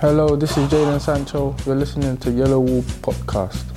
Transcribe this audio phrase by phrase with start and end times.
[0.00, 1.56] Hello, this is Jadon Sancho.
[1.64, 3.75] You're listening to Yellow Wall Podcast.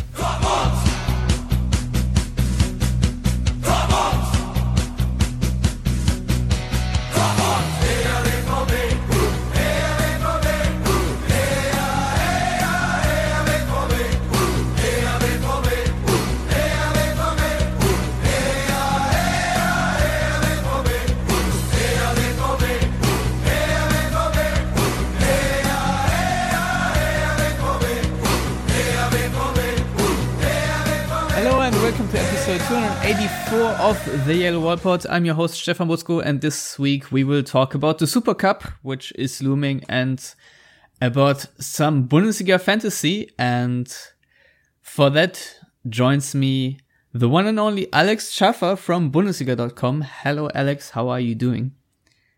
[34.30, 35.08] The Yellow Wall Pod.
[35.10, 38.62] I'm your host Stefan Buczko and this week we will talk about the Super Cup,
[38.84, 40.24] which is looming, and
[41.02, 43.32] about some Bundesliga fantasy.
[43.40, 43.92] And
[44.84, 45.56] for that
[45.88, 46.78] joins me
[47.12, 50.02] the one and only Alex Schaffer from Bundesliga.com.
[50.04, 51.72] Hello Alex, how are you doing?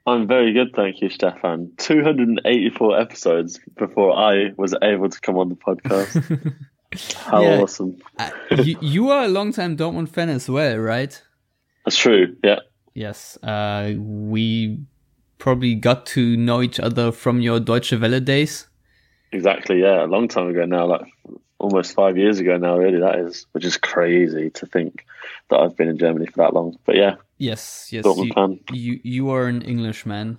[0.07, 1.73] I'm very good, thank you, Stefan.
[1.75, 6.55] 284 episodes before I was able to come on the podcast.
[7.17, 7.61] How Yeah.
[7.61, 7.97] awesome.
[8.17, 8.29] Uh,
[8.63, 11.21] you, you are a long-time Dortmund fan as well, right?
[11.85, 12.59] That's true, yeah.
[12.93, 14.79] Yes, uh, we
[15.37, 18.67] probably got to know each other from your Deutsche Welle days.
[19.31, 20.03] Exactly, yeah.
[20.03, 21.07] A long time ago now, like
[21.57, 25.05] almost five years ago now, really, that is, which is crazy to think
[25.49, 26.77] that I've been in Germany for that long.
[26.85, 28.05] But yeah, Yes, yes.
[28.05, 30.37] You, you you are an Englishman.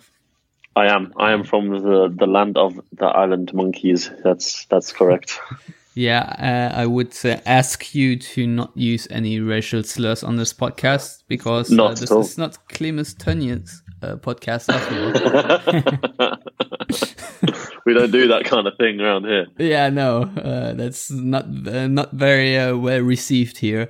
[0.77, 1.13] I am.
[1.17, 4.09] I am from the, the land of the island monkeys.
[4.23, 5.41] That's that's correct.
[5.95, 10.55] Yeah, uh, I would uh, ask you to not use any racial slurs on this
[10.55, 14.69] podcast because uh, this is not Clemens Tönnies uh, podcast
[17.87, 19.47] we don't do that kind of thing around here.
[19.59, 23.89] yeah, no, uh, that's not uh, not very uh, well received here.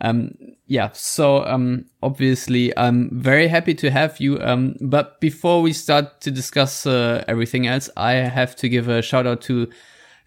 [0.00, 0.32] Um,
[0.66, 4.40] yeah, so um, obviously I'm very happy to have you.
[4.40, 9.02] Um, but before we start to discuss uh, everything else, I have to give a
[9.02, 9.68] shout out to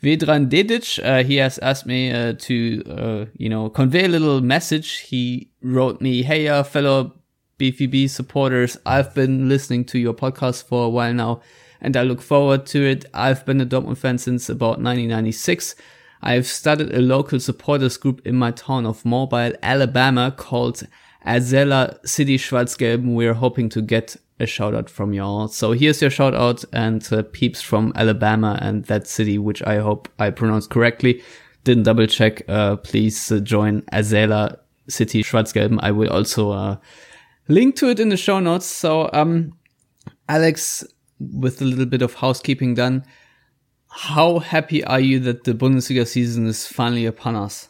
[0.02, 1.00] Vedran Dedic.
[1.04, 5.00] Uh, he has asked me uh, to, uh, you know, convey a little message.
[5.00, 7.14] He wrote me, "Hey, uh, fellow
[7.58, 11.42] BVB supporters, I've been listening to your podcast for a while now,
[11.82, 13.06] and I look forward to it.
[13.16, 15.76] I've been a Dortmund fan since about 1996.
[16.22, 20.84] I've started a local supporters group in my town of Mobile, Alabama, called
[21.26, 23.16] Azalea City Schwarzgelben.
[23.16, 25.48] We're hoping to get a shout out from y'all.
[25.48, 29.78] So here's your shout out and uh, peeps from Alabama and that city, which I
[29.78, 31.22] hope I pronounced correctly.
[31.64, 32.44] Didn't double check.
[32.48, 35.80] Uh, please uh, join Azalea City Schwarzgelben.
[35.82, 36.78] I will also, uh,
[37.48, 38.66] link to it in the show notes.
[38.66, 39.54] So, um,
[40.30, 40.86] Alex,
[41.20, 43.04] with a little bit of housekeeping done,
[43.90, 47.70] how happy are you that the Bundesliga season is finally upon us?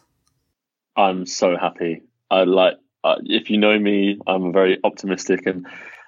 [0.96, 2.02] I'm so happy.
[2.30, 5.66] I like uh, if you know me, I'm very optimistic and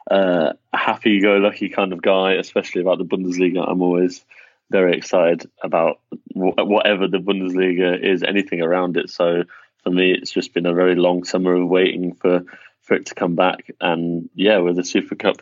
[0.09, 3.63] uh, happy-go-lucky kind of guy, especially about the Bundesliga.
[3.67, 4.25] I'm always
[4.71, 5.99] very excited about
[6.33, 9.09] wh- whatever the Bundesliga is, anything around it.
[9.09, 9.43] So
[9.83, 12.43] for me, it's just been a very long summer of waiting for
[12.81, 13.71] for it to come back.
[13.79, 15.37] And yeah, with the Super Cup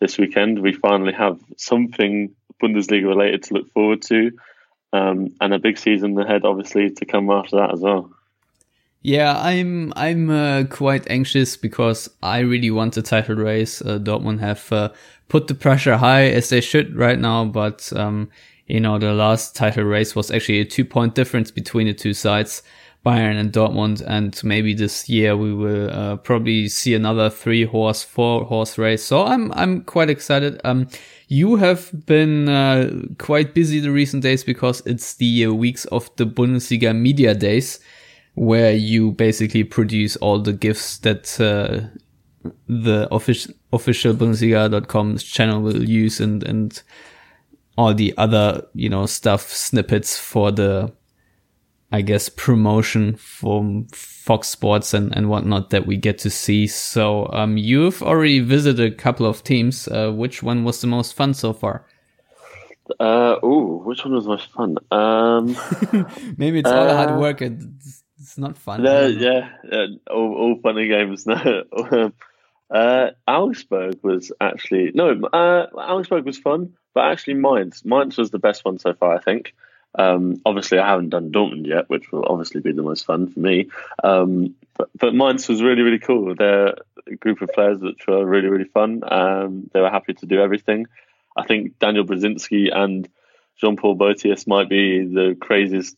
[0.00, 4.32] this weekend, we finally have something Bundesliga related to look forward to,
[4.92, 8.10] um, and a big season ahead, obviously, to come after that as well.
[9.06, 13.80] Yeah, I'm I'm uh, quite anxious because I really want the title race.
[13.80, 14.88] Uh, Dortmund have uh,
[15.28, 18.28] put the pressure high as they should right now, but um,
[18.66, 22.14] you know the last title race was actually a two point difference between the two
[22.14, 22.64] sides,
[23.06, 28.02] Bayern and Dortmund, and maybe this year we will uh, probably see another three horse,
[28.02, 29.04] four horse race.
[29.04, 30.60] So I'm I'm quite excited.
[30.64, 30.88] Um,
[31.28, 36.10] you have been uh, quite busy the recent days because it's the uh, weeks of
[36.16, 37.78] the Bundesliga media days
[38.36, 41.88] where you basically produce all the gifs that uh,
[42.68, 46.82] the official official Bundesliga.com channel will use and and
[47.76, 50.92] all the other you know stuff snippets for the
[51.92, 56.66] I guess promotion from Fox Sports and and whatnot that we get to see.
[56.66, 59.88] So um, you've already visited a couple of teams.
[59.88, 61.86] Uh, which one was the most fun so far?
[63.00, 64.76] Uh, ooh, which one was most fun?
[64.90, 65.56] Um,
[66.36, 68.04] Maybe it's all hard Uh, work and it's,
[68.36, 68.82] it's not fun.
[68.82, 71.26] No, yeah, uh, all, all fun and games.
[71.36, 72.12] No, Um,
[72.68, 75.12] uh, Augsburg was actually no.
[75.32, 79.14] Uh, Augsburg was fun, but actually Mainz, Mainz was the best one so far.
[79.14, 79.54] I think.
[79.98, 83.40] Um, obviously, I haven't done Dortmund yet, which will obviously be the most fun for
[83.40, 83.70] me.
[84.04, 86.34] Um, but, but Mainz was really, really cool.
[86.34, 86.74] They're
[87.06, 89.00] a group of players which were really, really fun.
[89.10, 90.86] Um, they were happy to do everything.
[91.34, 93.08] I think Daniel Brosinski and
[93.56, 95.96] Jean Paul Boëtius might be the craziest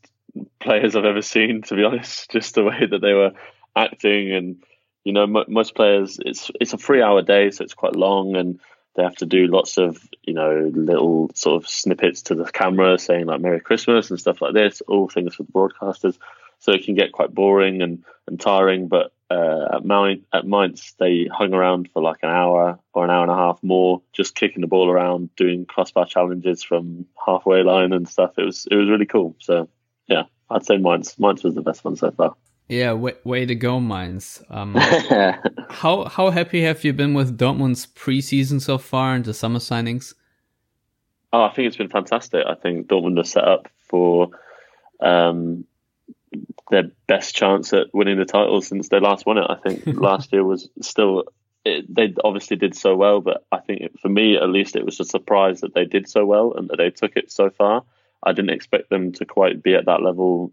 [0.61, 2.31] players I've ever seen, to be honest.
[2.31, 3.33] Just the way that they were
[3.75, 4.63] acting, and
[5.05, 8.37] you know, m- most players, it's it's a three hour day, so it's quite long,
[8.37, 8.61] and
[8.97, 12.99] they have to do lots of you know little sort of snippets to the camera
[12.99, 16.19] saying like Merry Christmas and stuff like this, all things for the broadcasters.
[16.61, 18.89] So it can get quite boring and, and tiring.
[18.89, 23.11] But uh, at Mainz, at Mainz, they hung around for like an hour or an
[23.11, 27.63] hour and a half more, just kicking the ball around, doing crossbar challenges from halfway
[27.63, 28.33] line and stuff.
[28.39, 29.37] It was it was really cool.
[29.39, 29.69] So
[30.09, 31.19] yeah, I'd say Mines.
[31.19, 32.35] Mainz was the best one so far.
[32.69, 34.43] Yeah, way, way to go, Mainz.
[34.51, 34.75] Um,
[35.71, 40.15] how how happy have you been with Dortmund's preseason so far and the summer signings?
[41.33, 42.45] Oh, I think it's been fantastic.
[42.47, 44.31] I think Dortmund are set up for
[45.01, 45.65] um,
[46.71, 49.47] their best chance at winning the title since they last won it.
[49.49, 51.25] I think last year was still.
[51.65, 54.85] It, they obviously did so well, but I think it, for me at least it
[54.85, 57.83] was a surprise that they did so well and that they took it so far.
[58.23, 60.53] I didn't expect them to quite be at that level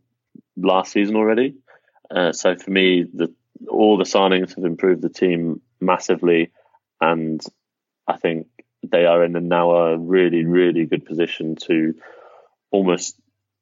[0.55, 1.55] last season already.
[2.09, 3.33] Uh, so for me, the,
[3.67, 6.51] all the signings have improved the team massively,
[7.01, 7.41] and
[8.07, 8.47] I think
[8.83, 11.95] they are in a, now a really, really good position to
[12.69, 13.17] almost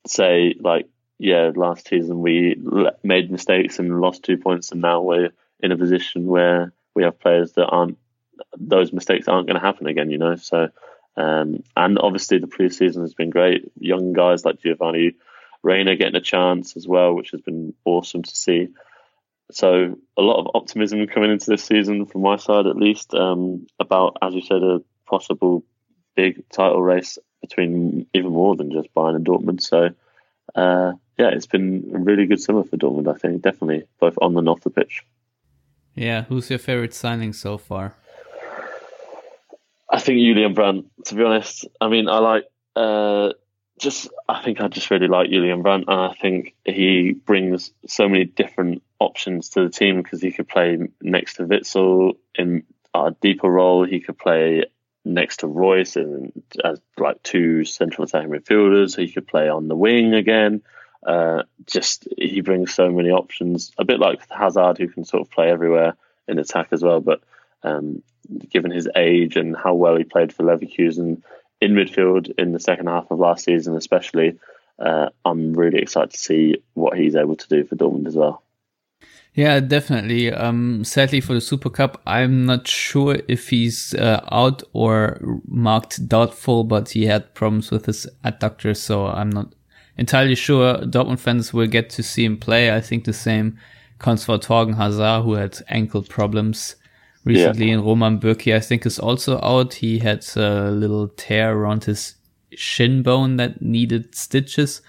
[0.06, 2.58] say like, yeah, last season we
[3.04, 5.30] made mistakes and lost two points, and now we're
[5.62, 7.98] in a position where we have players that aren't
[8.58, 10.10] those mistakes aren't going to happen again.
[10.10, 10.70] You know, so.
[11.16, 13.72] Um, and obviously the preseason has been great.
[13.80, 15.14] Young guys like Giovanni
[15.62, 18.70] Reyna getting a chance as well, which has been awesome to see.
[19.52, 23.68] So a lot of optimism coming into this season from my side, at least, um,
[23.80, 25.64] about as you said, a possible
[26.16, 29.62] big title race between even more than just Bayern and Dortmund.
[29.62, 29.90] So
[30.56, 33.14] uh, yeah, it's been a really good summer for Dortmund.
[33.14, 35.04] I think definitely both on and off the pitch.
[35.96, 37.96] Yeah, who's your favorite signing so far?
[39.94, 40.88] I think Julian Brandt.
[41.06, 42.46] To be honest, I mean, I like
[42.76, 43.34] uh,
[43.80, 48.10] just I think I just really like Julian Brandt, and I think he brings so
[48.10, 52.64] many different options to the team because he could play next to Witsel in
[52.96, 53.86] a deeper role.
[53.86, 54.66] He could play
[55.06, 56.32] next to Reus and
[56.64, 58.98] as like two central attacking midfielders.
[58.98, 60.64] He could play on the wing again.
[61.06, 63.72] Uh, just he brings so many options.
[63.78, 65.94] A bit like Hazard, who can sort of play everywhere
[66.28, 67.00] in attack as well.
[67.00, 67.22] But
[67.62, 68.02] um,
[68.50, 71.22] given his age and how well he played for Leverkusen,
[71.64, 74.38] in midfield in the second half of last season, especially.
[74.80, 78.44] Uh, I'm really excited to see what he's able to do for Dortmund as well.
[79.34, 80.32] Yeah, definitely.
[80.32, 86.08] Um, sadly for the Super Cup, I'm not sure if he's uh, out or marked
[86.08, 89.54] doubtful, but he had problems with his adductor, so I'm not
[89.98, 92.76] entirely sure Dortmund fans will get to see him play.
[92.76, 93.58] I think the same
[93.98, 96.76] comes for Thorgan Hazard, who had ankle problems
[97.26, 97.72] recently.
[97.72, 97.78] Yeah.
[97.78, 99.76] Roman Bürki, I think, is also out.
[99.76, 102.16] He had a little tear around his
[102.56, 104.82] shin bone that needed stitches.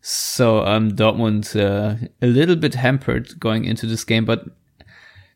[0.00, 4.44] So um, Dortmund uh, a little bit hampered going into this game, but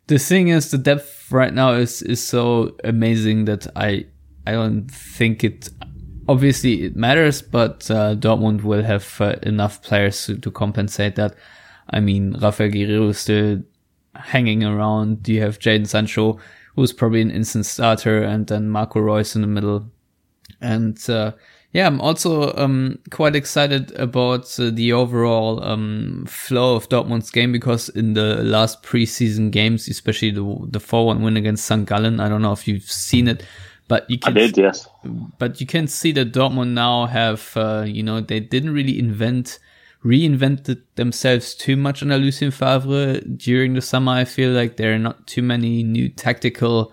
[0.09, 4.07] the thing is, the depth right now is is so amazing that I
[4.47, 5.71] I don't think it.
[6.29, 11.35] Obviously, it matters, but uh, Dortmund will have uh, enough players to, to compensate that.
[11.89, 13.63] I mean, Rafael Guerreiro is still
[14.19, 15.27] hanging around.
[15.29, 16.39] You have Jadon Sancho,
[16.75, 19.91] who's probably an instant starter, and then Marco Reus in the middle.
[20.61, 21.33] And uh,
[21.73, 27.53] yeah, I'm also um, quite excited about uh, the overall um, flow of Dortmund's game
[27.53, 31.87] because in the last preseason games, especially the the four one win against St.
[31.87, 33.45] Gallen, I don't know if you've seen it,
[33.87, 34.37] but you can.
[34.37, 34.89] I did, yes.
[35.39, 39.59] But you can see that Dortmund now have, uh, you know, they didn't really invent
[40.05, 44.13] reinvented themselves too much under Lucien Favre during the summer.
[44.13, 46.93] I feel like there are not too many new tactical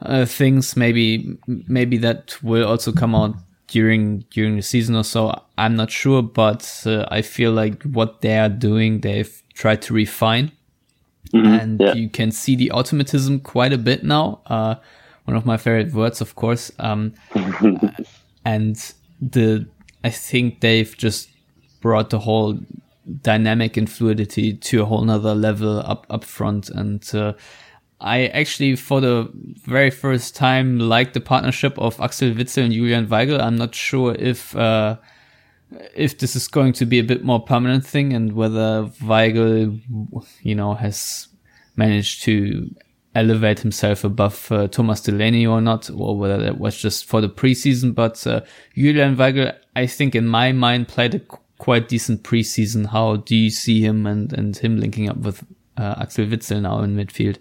[0.00, 0.76] uh, things.
[0.76, 3.36] Maybe maybe that will also come out
[3.68, 5.40] during during the season or so.
[5.56, 9.94] I'm not sure, but uh, I feel like what they are doing, they've tried to
[9.94, 10.52] refine.
[11.32, 11.94] Mm-hmm, and yeah.
[11.94, 14.42] you can see the automatism quite a bit now.
[14.46, 14.74] Uh,
[15.24, 16.70] one of my favorite words, of course.
[16.78, 17.14] Um,
[18.44, 18.76] and
[19.20, 19.66] the
[20.04, 21.28] I think they've just
[21.82, 22.58] brought the whole
[23.20, 27.32] dynamic and fluidity to a whole nother level up up front and uh,
[28.00, 33.06] I actually for the very first time liked the partnership of Axel Witsel and Julian
[33.06, 33.40] Weigl.
[33.40, 34.96] I'm not sure if uh,
[35.94, 39.80] if this is going to be a bit more permanent thing and whether Weigl
[40.42, 41.28] you know has
[41.76, 42.74] managed to
[43.14, 47.28] elevate himself above uh, Thomas Delaney or not, or whether that was just for the
[47.28, 47.94] preseason.
[47.94, 48.40] But uh,
[48.74, 51.20] Julian Weigl, I think in my mind, played a
[51.62, 52.86] quite decent preseason.
[52.86, 55.44] How do you see him and, and him linking up with
[55.76, 57.38] uh, Axel Witsel now in midfield?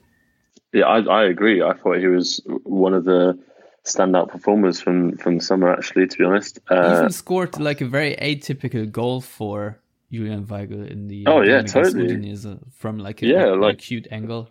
[0.71, 1.63] Yeah, I, I agree.
[1.63, 3.39] I thought he was one of the
[3.83, 5.73] standout performers from from the summer.
[5.73, 10.45] Actually, to be honest, uh, he even scored like a very atypical goal for Julian
[10.45, 14.49] Weigl in the oh yeah totally Udinese from like a, yeah, like, like cute angle.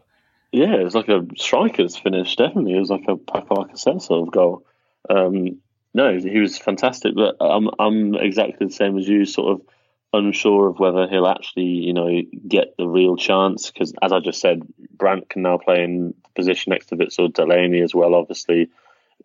[0.50, 2.34] Yeah, it was like a striker's finish.
[2.34, 4.66] Definitely, it was like a sort of goal.
[5.08, 5.60] Um,
[5.94, 7.14] no, he was fantastic.
[7.14, 9.24] But I'm I'm exactly the same as you.
[9.24, 9.66] Sort of
[10.12, 13.70] unsure of whether he'll actually, you know, get the real chance.
[13.70, 14.62] Because as I just said,
[14.96, 18.14] Brandt can now play in the position next to Witsel Delaney as well.
[18.14, 18.70] Obviously,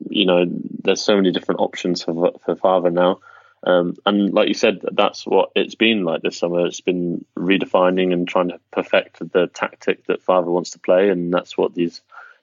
[0.10, 0.46] you know,
[0.84, 3.20] there's so many different options for for Favre now.
[3.66, 6.68] Um, and like you said, that's what it's been like this summer.
[6.68, 11.34] It's been redefining and trying to perfect the tactic that Favre wants to play, and
[11.34, 12.02] that's what these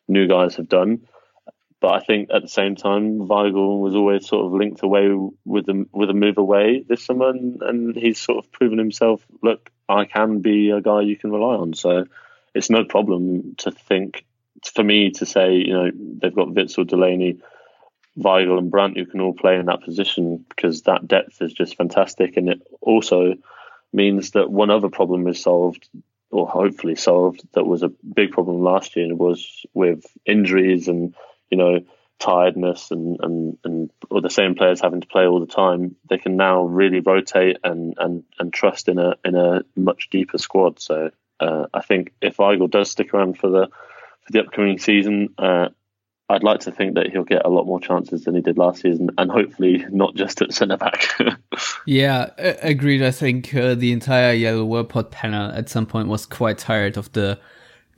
[0.09, 1.07] new guys have done.
[1.83, 5.09] But I think at the same time, Weigl was always sort of linked away
[5.45, 9.27] with a with a move away this summer, and, and he's sort of proven himself.
[9.43, 11.75] Look, I can be a guy you can rely on.
[11.75, 12.07] So
[12.55, 14.25] it's no problem to think
[14.73, 17.41] for me to say, you know, they've got Witsel Delaney
[18.17, 21.77] Weigl and Brandt who can all play in that position because that depth is just
[21.77, 22.37] fantastic.
[22.37, 23.35] And it also
[23.93, 25.89] means that one other problem is solved,
[26.31, 31.17] or hopefully solved, that was a big problem last year and was with injuries and,
[31.53, 31.81] you know,
[32.19, 35.95] tiredness and, and, and or the same players having to play all the time.
[36.09, 40.39] They can now really rotate and, and, and trust in a in a much deeper
[40.39, 40.81] squad.
[40.81, 43.69] So uh, I think if Weigl does stick around for the
[44.23, 45.69] for the upcoming season, uh,
[46.29, 48.81] I'd like to think that he'll get a lot more chances than he did last
[48.81, 51.05] season, and hopefully not just at centre back.
[51.87, 53.03] yeah, agreed.
[53.03, 56.97] I think uh, the entire Yellow Wall Pod panel at some point was quite tired
[56.97, 57.39] of the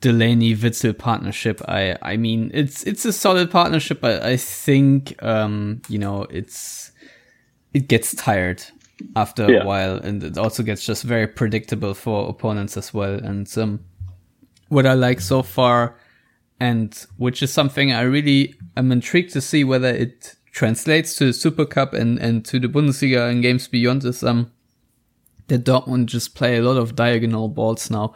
[0.01, 1.61] Delaney Witsel partnership.
[1.67, 6.91] I I mean, it's it's a solid partnership, but I think um, you know it's
[7.73, 8.63] it gets tired
[9.15, 9.63] after yeah.
[9.63, 13.13] a while, and it also gets just very predictable for opponents as well.
[13.13, 13.79] And um,
[14.69, 15.95] what I like so far
[16.59, 21.33] and which is something I really am intrigued to see whether it translates to the
[21.33, 24.51] Super Cup and, and to the Bundesliga and games beyond is um
[25.47, 28.15] that Dortmund just play a lot of diagonal balls now.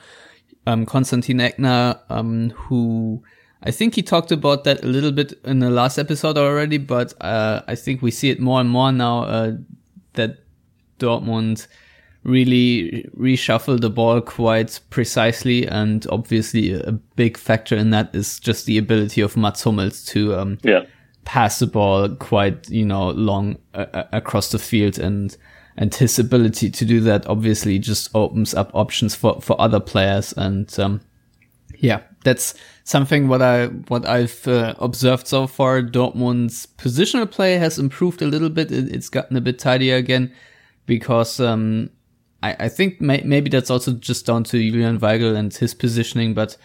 [0.70, 3.24] Um, Constantin Eckner, um, who
[3.64, 7.14] I think he talked about that a little bit in the last episode already, but
[7.22, 9.54] uh, I think we see it more and more now uh,
[10.14, 10.44] that
[11.00, 11.66] Dortmund
[12.24, 15.68] really reshuffle the ball quite precisely.
[15.68, 20.36] And obviously, a big factor in that is just the ability of Mats Hummels to
[20.36, 20.86] um, yeah.
[21.26, 25.00] pass the ball quite, you know, long uh, across the field.
[25.00, 25.36] And,
[25.78, 30.34] and his ability to do that obviously just opens up options for, for other players.
[30.34, 31.02] And, um,
[31.78, 35.82] yeah, that's something what I what I've uh, observed so far.
[35.82, 38.72] Dortmund's positional play has improved a little bit.
[38.72, 40.34] It, it's gotten a bit tidier again
[40.86, 41.90] because um,
[42.44, 46.34] I, I think may, maybe that's also just down to Julian Weigl and his positioning,
[46.34, 46.58] but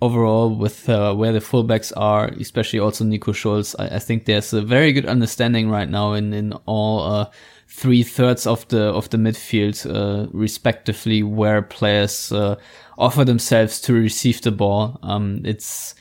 [0.00, 4.52] overall with uh, where the fullbacks are, especially also Nico Schulz, I, I, think there's
[4.52, 7.30] a very good understanding right now in in all uh,
[7.68, 12.56] three thirds of the of the midfield, uh, respectively, where players uh,
[12.98, 14.98] offer themselves to receive the ball.
[15.02, 15.94] Um, it's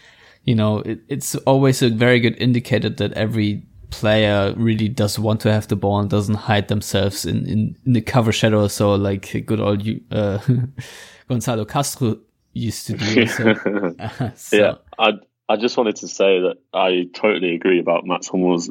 [0.43, 5.39] you know it, it's always a very good indicator that every player really does want
[5.41, 8.67] to have the ball and doesn't hide themselves in, in, in the cover shadow.
[8.67, 10.39] So like good old uh,
[11.29, 12.17] Gonzalo Castro
[12.53, 13.27] used to do.
[13.27, 13.53] So,
[14.35, 14.57] so.
[14.57, 15.13] Yeah, I
[15.47, 18.69] I just wanted to say that I totally agree about Mats Hummels.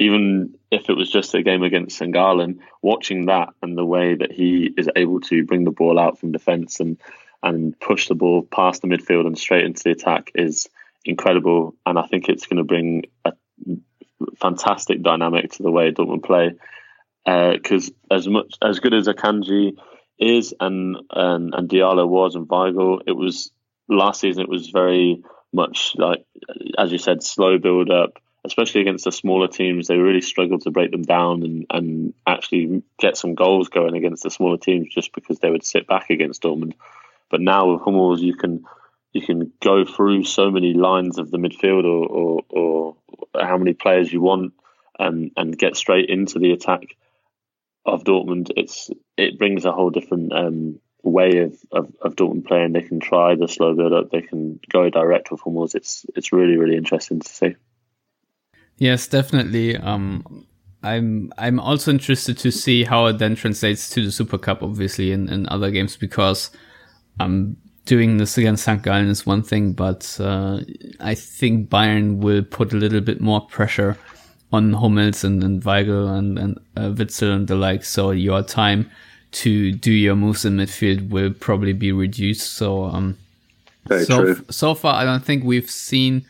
[0.00, 2.16] Even if it was just a game against St.
[2.82, 6.32] Watching that and the way that he is able to bring the ball out from
[6.32, 6.98] defence and
[7.42, 10.68] and push the ball past the midfield and straight into the attack is
[11.04, 11.74] incredible.
[11.86, 13.32] And I think it's going to bring a
[14.38, 16.52] fantastic dynamic to the way Dortmund play.
[17.24, 19.76] Because uh, as much as good as Akanji
[20.18, 23.50] is and, and and Diallo was and Weigl, it was
[23.88, 24.42] last season.
[24.42, 26.24] It was very much like
[26.78, 28.18] as you said, slow build up.
[28.44, 32.82] Especially against the smaller teams, they really struggled to break them down and, and actually
[32.98, 36.42] get some goals going against the smaller teams, just because they would sit back against
[36.42, 36.72] Dortmund.
[37.30, 38.64] But now with Hummels, you can
[39.12, 42.96] you can go through so many lines of the midfield or, or, or
[43.40, 44.52] how many players you want
[44.98, 46.96] and, and get straight into the attack
[47.84, 48.50] of Dortmund.
[48.56, 52.72] It's it brings a whole different um, way of, of, of, Dortmund playing.
[52.72, 54.10] They can try the slow build up.
[54.10, 55.74] They can go direct with Hummels.
[55.74, 57.56] It's it's really really interesting to see.
[58.80, 59.76] Yes, definitely.
[59.76, 60.46] Um,
[60.82, 65.12] I'm I'm also interested to see how it then translates to the Super Cup, obviously,
[65.12, 66.50] in, in other games because
[67.20, 68.82] um doing this against St.
[68.82, 70.60] Gallen is one thing, but uh,
[71.00, 73.98] I think Bayern will put a little bit more pressure
[74.52, 77.84] on Hummels and, and Weigl and, and uh, Witsel and the like.
[77.84, 78.90] So your time
[79.32, 82.52] to do your moves in midfield will probably be reduced.
[82.52, 83.16] So, um,
[83.86, 84.44] Very so, true.
[84.50, 86.24] so far, I don't think we've seen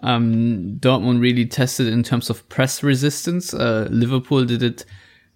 [0.00, 3.52] um, Dortmund really tested in terms of press resistance.
[3.52, 4.84] Uh, Liverpool did it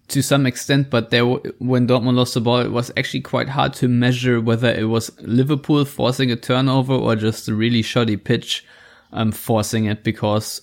[0.09, 3.73] to some extent, but there, when Dortmund lost the ball, it was actually quite hard
[3.75, 8.65] to measure whether it was Liverpool forcing a turnover or just a really shoddy pitch
[9.11, 10.61] um, forcing it because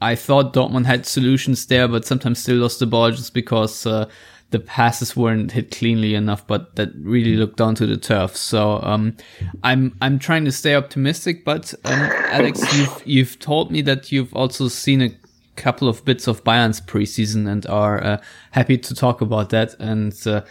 [0.00, 4.08] I thought Dortmund had solutions there, but sometimes still lost the ball just because uh,
[4.50, 6.46] the passes weren't hit cleanly enough.
[6.46, 8.36] But that really looked down to the turf.
[8.36, 9.16] So um,
[9.62, 11.44] I'm I'm trying to stay optimistic.
[11.44, 12.00] But um,
[12.30, 15.10] Alex, you've you've told me that you've also seen a
[15.56, 19.74] couple of bits of Bayern's preseason and are uh, happy to talk about that.
[19.78, 20.42] And uh,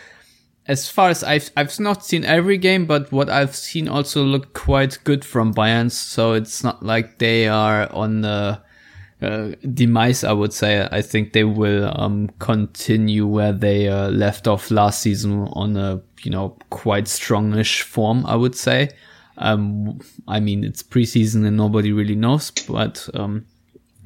[0.68, 4.54] as far as I've I've not seen every game, but what I've seen also looked
[4.54, 5.92] quite good from Bayern.
[5.92, 8.62] So it's not like they are on the
[9.22, 10.24] uh, demise.
[10.24, 15.02] I would say I think they will um, continue where they uh, left off last
[15.02, 18.26] season on a you know quite strongish form.
[18.26, 18.90] I would say.
[19.40, 23.46] Um, I mean it's preseason and nobody really knows, but um,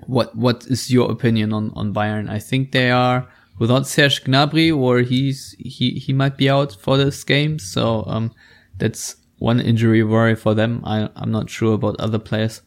[0.06, 2.30] what what is your opinion on on Bayern?
[2.30, 3.27] I think they are
[3.60, 7.60] without Serge Gnabry, or he's he he might be out for this game.
[7.60, 8.32] So um,
[8.77, 10.82] that's one injury worry for them.
[10.84, 12.62] I I'm not sure about other players.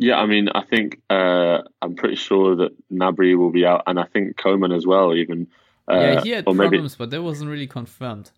[0.00, 4.00] Yeah, I mean, I think uh, I'm pretty sure that Gnabry will be out, and
[4.00, 5.14] I think Coman as well.
[5.14, 5.46] Even
[5.92, 8.30] uh, yeah, he had problems, maybe, but that wasn't really confirmed.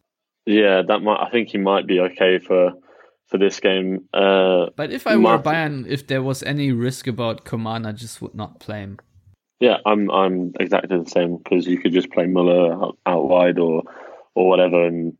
[0.44, 1.22] Yeah, that might.
[1.22, 2.72] I think he might be okay for
[3.28, 4.08] for this game.
[4.12, 8.20] Uh, but if I were Bayern, if there was any risk about Coman, I just
[8.20, 8.98] would not play him.
[9.60, 13.60] Yeah, I'm I'm exactly the same because you could just play Muller out, out wide
[13.60, 13.84] or
[14.34, 15.16] or whatever, and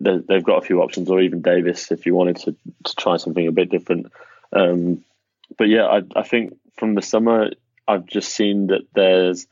[0.00, 3.46] they've got a few options, or even Davies if you wanted to, to try something
[3.46, 4.12] a bit different.
[4.52, 5.02] Um,
[5.56, 7.50] but yeah, I, I think from the summer
[7.86, 9.46] I've just seen that there's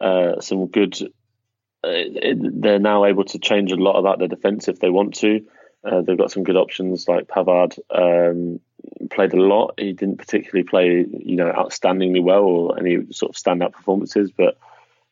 [0.00, 1.00] uh, some good.
[1.84, 5.14] Uh, it, they're now able to change a lot about their defense if they want
[5.16, 5.46] to.
[5.84, 8.60] Uh, they've got some good options like Pavard um,
[9.10, 9.74] played a lot.
[9.78, 14.58] He didn't particularly play, you know, outstandingly well or any sort of standout performances, but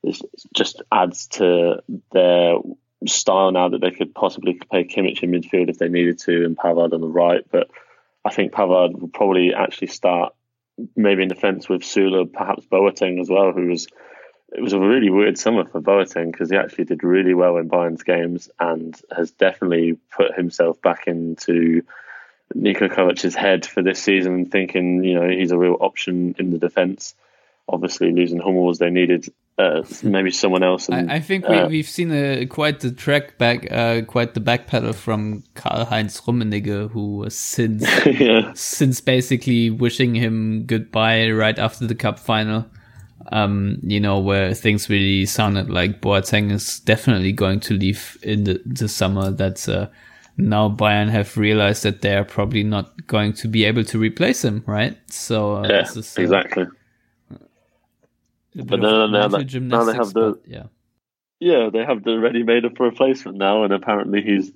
[0.02, 0.18] it
[0.54, 2.56] just adds to their
[3.06, 6.56] style now that they could possibly play Kimmich in midfield if they needed to and
[6.56, 7.44] Pavard on the right.
[7.50, 7.68] But
[8.24, 10.34] I think Pavard will probably actually start
[10.96, 13.86] maybe in defence with Süle, perhaps Boateng as well, who was
[14.52, 17.68] it was a really weird summer for Boateng because he actually did really well in
[17.68, 21.82] Bayern's games and has definitely put himself back into
[22.54, 26.58] Niko Kovac's head for this season, thinking you know he's a real option in the
[26.58, 27.14] defence.
[27.68, 29.26] Obviously, losing Hummels, they needed
[29.58, 30.88] uh, maybe someone else.
[30.88, 34.34] And, I, I, think we, uh, we've seen a, quite the track back, uh, quite
[34.34, 38.52] the backpedal from Karl Heinz Rummenigge, who since yeah.
[38.54, 42.66] since basically wishing him goodbye right after the cup final
[43.32, 48.44] um, you know, where things really sounded like Boateng is definitely going to leave in
[48.44, 49.30] the, the summer.
[49.30, 49.88] That uh,
[50.36, 54.44] now Bayern have realized that they are probably not going to be able to replace
[54.44, 54.96] him, right?
[55.10, 56.66] So uh, yeah, is, uh, exactly.
[58.54, 60.64] But now, they have the yeah,
[61.40, 64.52] yeah, they have the ready-made up replacement now, and apparently he's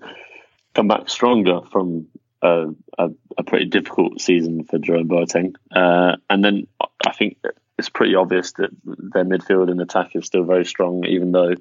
[0.75, 2.07] come back stronger from
[2.43, 5.55] a, a, a pretty difficult season for Jerome Boateng.
[5.75, 6.67] Uh, and then
[7.05, 7.39] I think
[7.79, 11.55] it's pretty obvious that their midfield and attack is still very strong, even though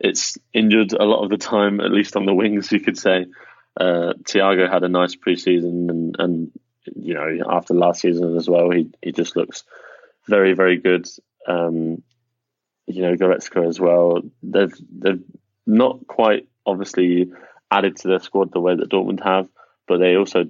[0.00, 3.26] it's injured a lot of the time, at least on the wings, you could say.
[3.78, 6.50] Uh, Thiago had a nice preseason, and, and
[6.94, 9.64] you know after last season as well, he he just looks
[10.28, 11.08] very very good.
[11.46, 12.02] Um,
[12.86, 14.22] you know Goretzka as well.
[14.42, 15.22] They've they've
[15.66, 17.32] not quite obviously
[17.70, 19.48] added to their squad the way that Dortmund have,
[19.86, 20.46] but they also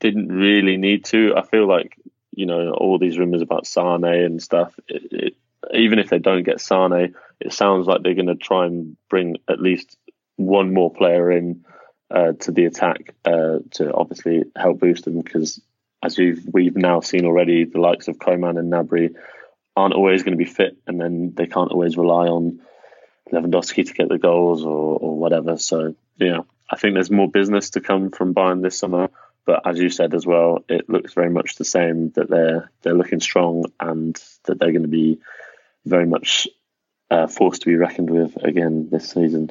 [0.00, 1.34] didn't really need to.
[1.36, 1.98] I feel like
[2.34, 4.78] you know all these rumors about Sane and stuff.
[4.88, 5.34] It, it,
[5.74, 9.36] even if they don't get Sane, it sounds like they're going to try and bring
[9.48, 9.96] at least
[10.36, 11.64] one more player in
[12.10, 15.60] uh, to the attack uh, to obviously help boost them because
[16.02, 19.14] as we've we've now seen already, the likes of Coman and Gnabry
[19.78, 22.60] aren't always going to be fit, and then they can't always rely on
[23.32, 25.56] Lewandowski to get the goals or, or whatever.
[25.56, 29.08] So yeah, I think there's more business to come from Bayern this summer.
[29.46, 33.00] But as you said as well, it looks very much the same that they're they're
[33.00, 35.20] looking strong and that they're going to be
[35.86, 36.48] very much
[37.10, 39.50] uh, forced to be reckoned with again this season.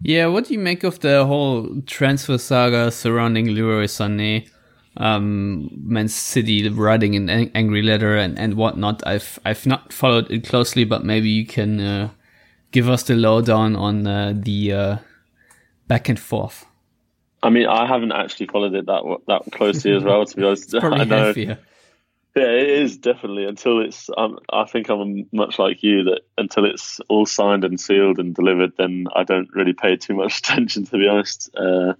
[0.00, 4.48] Yeah, what do you make of the whole transfer saga surrounding Leroy Sané?
[4.96, 9.06] Um, Man City writing an angry letter and, and whatnot.
[9.06, 12.10] I've I've not followed it closely, but maybe you can uh,
[12.72, 14.96] give us the lowdown on uh, the uh,
[15.88, 16.66] back and forth.
[17.42, 20.24] I mean, I haven't actually followed it that that closely as well.
[20.24, 21.26] To be honest, I know.
[21.26, 21.58] Heavier.
[22.34, 24.08] Yeah, it is definitely until it's.
[24.16, 28.34] Um, I think I'm much like you that until it's all signed and sealed and
[28.34, 30.84] delivered, then I don't really pay too much attention.
[30.86, 31.92] To be honest, uh,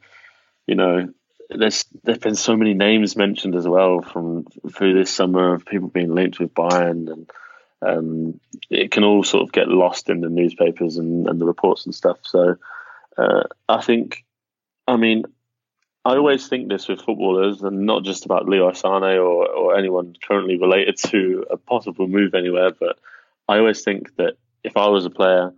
[0.67, 1.13] you know,
[1.51, 5.89] there's there've been so many names mentioned as well from through this summer of people
[5.89, 7.31] being linked with Bayern and
[7.83, 11.85] um, it can all sort of get lost in the newspapers and, and the reports
[11.85, 12.19] and stuff.
[12.23, 12.57] So
[13.19, 14.25] uh, I think,
[14.87, 15.25] I mean,
[16.05, 20.15] I always think this with footballers, and not just about Leo Sané or, or anyone
[20.23, 22.99] currently related to a possible move anywhere, but
[23.49, 25.53] I always think that if I was a player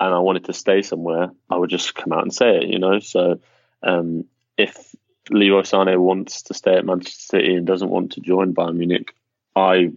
[0.00, 2.78] and I wanted to stay somewhere, I would just come out and say it, you
[2.78, 3.00] know.
[3.00, 3.40] So
[3.82, 4.24] um,
[4.58, 4.94] if
[5.30, 9.14] Leroy Sané wants to stay at Manchester City and doesn't want to join Bayern Munich,
[9.54, 9.92] I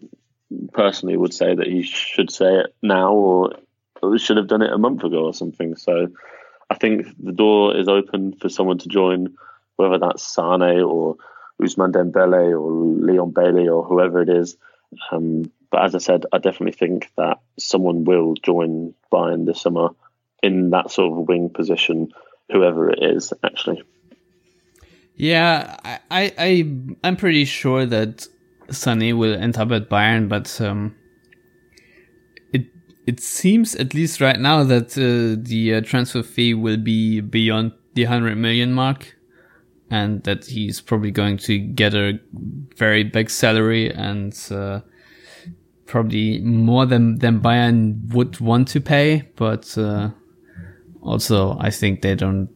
[0.73, 3.51] personally would say that he should say it now or
[4.17, 5.75] should have done it a month ago or something.
[5.75, 6.07] So
[6.69, 9.35] I think the door is open for someone to join,
[9.75, 11.17] whether that's Sane or
[11.61, 12.71] Ousmane Dembele or
[13.05, 14.55] Leon Bailey or whoever it is.
[15.11, 19.89] Um, but as I said, I definitely think that someone will join Bayern this summer
[20.41, 22.11] in that sort of wing position,
[22.51, 23.83] whoever it is, actually.
[25.19, 25.99] Yeah, I,
[26.37, 28.25] I, I'm pretty sure that
[28.69, 30.95] Sané will end up at Bayern, but um,
[32.53, 32.67] it
[33.05, 37.73] it seems at least right now that uh, the uh, transfer fee will be beyond
[37.95, 39.13] the hundred million mark,
[39.91, 42.17] and that he's probably going to get a
[42.77, 44.79] very big salary and uh,
[45.85, 49.29] probably more than than Bayern would want to pay.
[49.35, 50.11] But uh,
[51.01, 52.47] also, I think they don't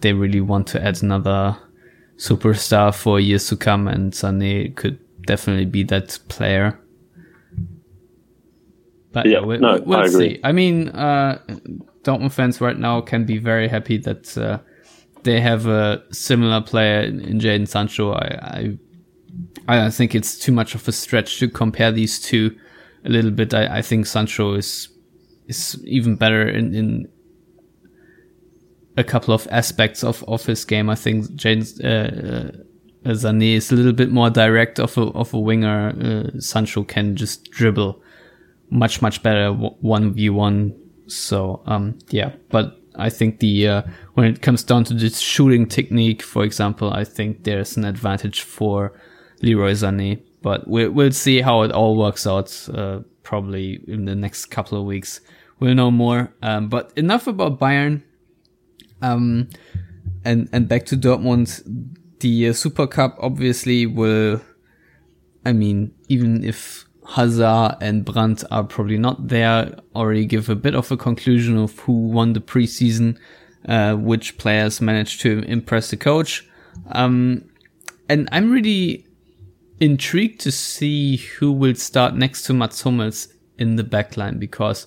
[0.00, 1.58] they really want to add another
[2.20, 6.78] superstar for years to come, and Sané could definitely be that player.
[9.12, 10.38] But yeah, we'll, no, we'll I see.
[10.44, 11.38] I mean, uh,
[12.02, 14.58] Dortmund fans right now can be very happy that uh,
[15.22, 18.12] they have a similar player in, in Jadon Sancho.
[18.12, 18.78] I, I,
[19.66, 22.54] I don't think it's too much of a stretch to compare these two
[23.04, 23.54] a little bit.
[23.54, 24.88] I, I think Sancho is
[25.48, 27.08] is even better in, in
[29.00, 30.88] a couple of aspects of, of his game.
[30.88, 32.52] I think James uh,
[33.04, 35.90] uh Sané is a little bit more direct of a of a winger.
[35.90, 38.00] Uh, Sancho can just dribble
[38.70, 40.74] much much better one v one.
[41.06, 43.82] So um, yeah, but I think the uh,
[44.14, 48.42] when it comes down to the shooting technique, for example, I think there's an advantage
[48.42, 48.92] for
[49.42, 50.22] Leroy Sané.
[50.42, 52.68] But we'll we'll see how it all works out.
[52.72, 55.20] Uh, probably in the next couple of weeks,
[55.58, 56.32] we'll know more.
[56.42, 58.02] Um, but enough about Bayern.
[59.02, 59.48] Um,
[60.24, 61.62] and and back to Dortmund
[62.20, 64.40] the uh, Super Cup obviously will,
[65.44, 70.74] I mean, even if Hazard and Brandt are probably not there, already give a bit
[70.74, 73.18] of a conclusion of who won the preseason,
[73.66, 76.48] uh, which players managed to impress the coach.
[76.92, 77.50] Um,
[78.08, 79.06] and I'm really
[79.80, 84.86] intrigued to see who will start next to Mats Hummels in the backline because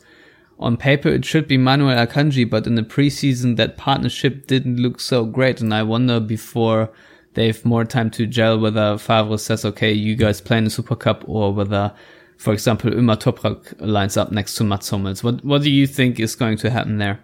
[0.59, 4.99] on paper it should be Manuel Akanji, but in the preseason that partnership didn't look
[4.99, 5.61] so great.
[5.61, 6.91] And I wonder before
[7.33, 10.69] they have more time to gel whether Favre says, okay, you guys play in the
[10.69, 11.93] Super Cup or whether,
[12.37, 15.23] for example, Ömer Toprak lines up next to Mats Hummels.
[15.23, 17.19] What, what do you think is going to happen there?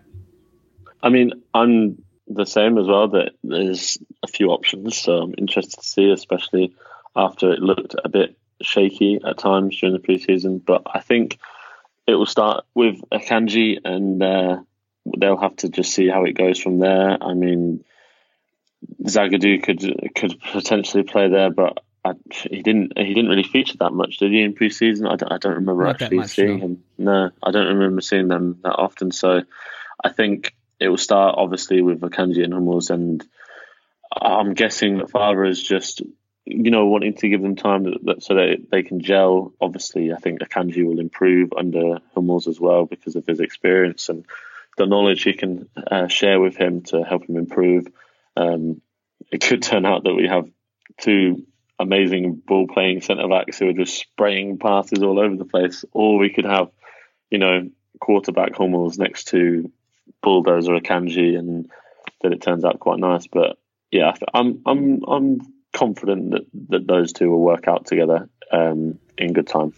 [1.03, 4.97] I mean, I'm the same as well, that there's a few options.
[4.97, 6.73] So I'm interested to see, especially
[7.15, 10.63] after it looked a bit shaky at times during the preseason.
[10.63, 11.39] But I think
[12.09, 14.57] it will start with Akanji and uh,
[15.17, 17.17] they'll have to just see how it goes from there.
[17.21, 17.83] I mean,
[19.03, 22.97] Zagadou could could potentially play there, but I, he didn't.
[22.97, 25.09] He didn't really feature that much, did he, in preseason?
[25.11, 26.65] I don't, I don't remember Not actually much, seeing no.
[26.65, 26.83] him.
[26.97, 29.11] No, I don't remember seeing them that often.
[29.11, 29.43] So
[30.03, 33.23] I think it will start obviously with Akanji and Hummels, and
[34.11, 36.01] I'm guessing that Favre is just
[36.49, 39.53] you know wanting to give them time that, that, so that they can gel.
[39.61, 44.25] Obviously, I think Akanji will improve under Hummels as well because of his experience and
[44.77, 47.87] the knowledge he can uh, share with him to help him improve
[48.39, 48.81] um,
[49.31, 50.49] it could turn out that we have
[50.97, 51.45] two
[51.77, 56.17] amazing ball playing centre backs who are just spraying passes all over the place, or
[56.17, 56.69] we could have,
[57.29, 59.71] you know, quarterback Hummels next to
[60.21, 61.69] Bulldozer Akanji, and
[62.21, 63.27] that it turns out quite nice.
[63.27, 63.57] But
[63.91, 65.39] yeah, I'm I'm I'm
[65.73, 69.73] confident that, that those two will work out together um, in good time.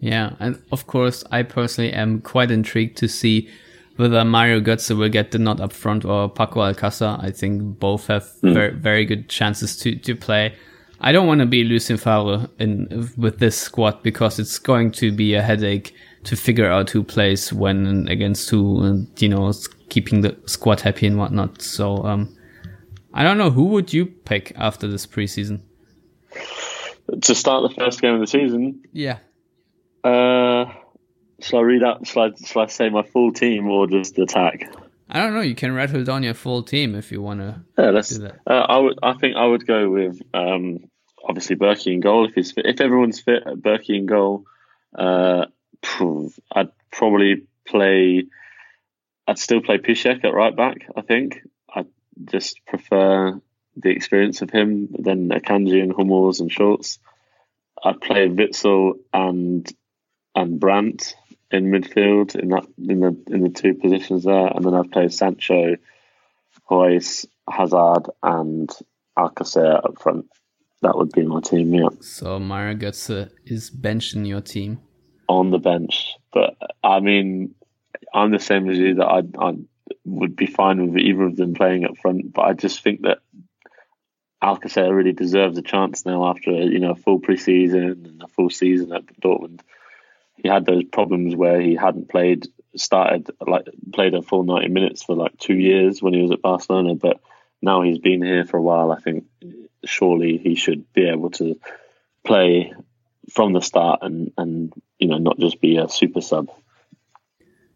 [0.00, 3.48] Yeah, and of course, I personally am quite intrigued to see
[3.96, 7.22] whether Mario Götze will get the nod up front or Paco Alcácer.
[7.22, 8.52] I think both have mm.
[8.52, 10.54] very, very good chances to, to play.
[11.00, 15.12] I don't want to be Lucien Favre in with this squad because it's going to
[15.12, 15.94] be a headache
[16.24, 19.52] to figure out who plays when and against who, and you know,
[19.90, 21.60] keeping the squad happy and whatnot.
[21.60, 22.33] So, um,
[23.14, 25.60] I don't know who would you pick after this preseason
[27.22, 28.82] to start the first game of the season.
[28.92, 29.18] Yeah.
[30.02, 30.66] Uh,
[31.40, 32.06] Shall I read out?
[32.06, 34.72] Shall I, shall I say my full team or just attack?
[35.10, 35.42] I don't know.
[35.42, 37.60] You can rattle down your full team if you want to.
[37.76, 38.08] Yeah, let's.
[38.10, 38.40] Do that.
[38.46, 38.98] Uh, I would.
[39.02, 40.88] I think I would go with um,
[41.22, 42.66] obviously Bürki in goal if he's fit.
[42.66, 44.44] If everyone's fit, Bürki in goal.
[44.96, 45.46] Uh,
[46.52, 48.24] I'd probably play.
[49.26, 50.86] I'd still play Piszczek at right back.
[50.96, 51.40] I think
[52.24, 53.40] just prefer
[53.76, 56.98] the experience of him than Akanji and Hummels and Schulz.
[57.82, 59.70] I'd play Witsel and
[60.34, 61.14] and Brandt
[61.50, 65.08] in midfield in that in the in the two positions there, and then I'd play
[65.08, 65.76] Sancho,
[66.70, 68.70] Reus, Hazard, and
[69.18, 70.26] Alcacer up front.
[70.82, 71.88] That would be my team, yeah.
[72.00, 74.80] So Mario Götze is bench in your team?
[75.28, 76.14] On the bench.
[76.32, 77.54] But I mean,
[78.12, 79.56] I'm the same as you that I, I
[80.04, 82.32] would be fine with either of them playing up front.
[82.32, 83.18] But I just think that
[84.42, 88.50] Alcacer really deserves a chance now after you know a full preseason and a full
[88.50, 89.60] season at Dortmund.
[90.36, 95.02] He had those problems where he hadn't played, started like played a full ninety minutes
[95.02, 97.20] for like two years when he was at Barcelona, but
[97.62, 98.92] now he's been here for a while.
[98.92, 99.24] I think
[99.84, 101.58] surely he should be able to
[102.24, 102.74] play
[103.32, 106.50] from the start and and you know not just be a super sub.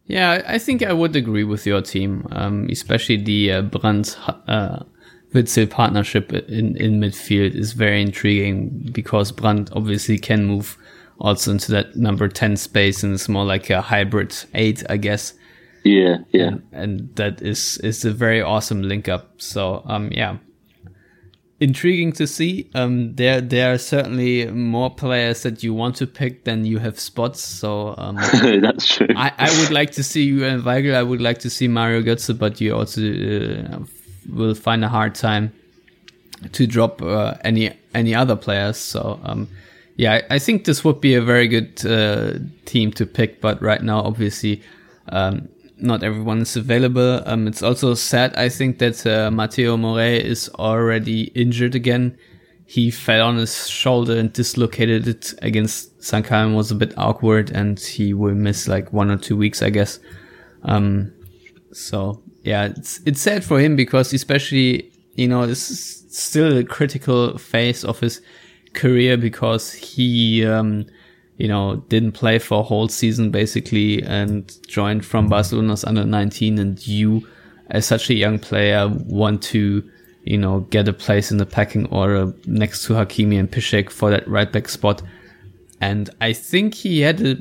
[0.09, 4.18] Yeah, I think I would agree with your team, um, especially the uh, Brandt
[4.49, 4.81] uh,
[5.35, 10.79] Witsel partnership in in midfield is very intriguing because Brandt obviously can move
[11.18, 15.35] also into that number ten space and it's more like a hybrid eight, I guess.
[15.85, 19.35] Yeah, yeah, and, and that is is a very awesome link up.
[19.37, 20.38] So um, yeah,
[21.61, 22.71] intriguing to see.
[22.75, 26.99] Um, there there are certainly more players that you want to pick than you have
[26.99, 27.40] spots.
[27.42, 28.16] So um,
[28.61, 29.09] that's true.
[29.16, 30.94] I, I would like to see you and Weigl.
[30.94, 33.79] I would like to see Mario Götze, but you also uh,
[34.33, 35.53] will find a hard time
[36.53, 38.77] to drop uh, any any other players.
[38.77, 39.49] So um,
[39.97, 43.40] yeah, I, I, think this would be a very good uh, team to pick.
[43.40, 44.62] But right now, obviously.
[45.11, 45.49] Um,
[45.81, 47.23] not everyone is available.
[47.27, 52.19] Um, it's also sad, I think, that uh, Mateu Morey is already injured again.
[52.67, 56.27] He fell on his shoulder and dislocated it against St.
[56.27, 59.71] Gallen was a bit awkward and he will miss like one or two weeks, I
[59.71, 59.99] guess.
[60.64, 61.12] Um,
[61.73, 66.64] so yeah, it's, it's sad for him because especially, you know, this is still a
[66.64, 68.21] critical phase of his
[68.75, 70.87] career because he, um,
[71.38, 76.59] you know, didn't play for a whole season basically and joined from Barcelona's under 19
[76.59, 77.27] and you
[77.70, 79.88] as such a young player want to,
[80.24, 84.11] you know, get a place in the packing order next to Hakimi and Piszczek for
[84.11, 85.01] that right back spot.
[85.81, 87.37] And I think he had a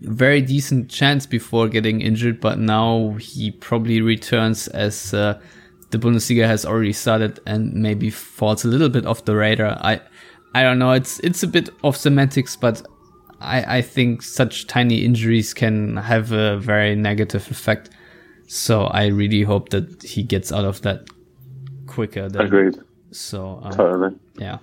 [0.00, 5.40] very decent chance before getting injured, but now he probably returns as uh,
[5.90, 9.78] the Bundesliga has already started and maybe falls a little bit off the radar.
[9.80, 10.02] I
[10.54, 10.92] I don't know.
[10.92, 12.82] It's it's a bit of semantics, but
[13.40, 17.90] I, I think such tiny injuries can have a very negative effect.
[18.46, 21.08] So I really hope that he gets out of that
[21.86, 22.28] quicker.
[22.28, 22.78] Than, Agreed.
[23.10, 24.16] So um, totally.
[24.38, 24.58] Yeah.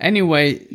[0.00, 0.66] Anyway,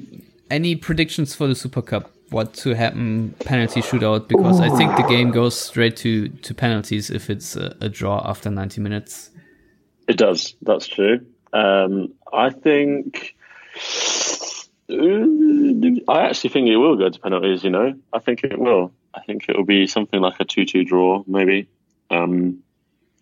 [0.49, 2.11] any predictions for the Super Cup?
[2.31, 3.35] What to happen?
[3.39, 4.27] Penalty shootout?
[4.27, 4.63] Because Ooh.
[4.63, 8.49] I think the game goes straight to to penalties if it's a, a draw after
[8.49, 9.31] ninety minutes.
[10.07, 10.55] It does.
[10.61, 11.25] That's true.
[11.53, 13.35] Um, I think
[16.07, 17.63] I actually think it will go to penalties.
[17.63, 18.91] You know, I think it will.
[19.13, 21.67] I think it will be something like a two-two draw, maybe,
[22.09, 22.63] um,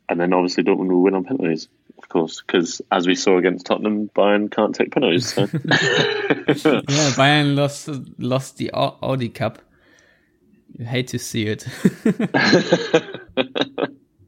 [0.08, 3.66] and then obviously Dortmund will win on penalties, of course, because as we saw against
[3.66, 5.34] Tottenham, Bayern can't take penalties.
[5.34, 5.42] So.
[5.42, 5.48] yeah,
[7.16, 9.60] Bayern lost lost the Audi Cup.
[10.78, 11.68] You hate to see it.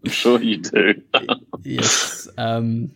[0.04, 1.02] I'm sure you do.
[1.64, 2.28] yes.
[2.38, 2.92] Um,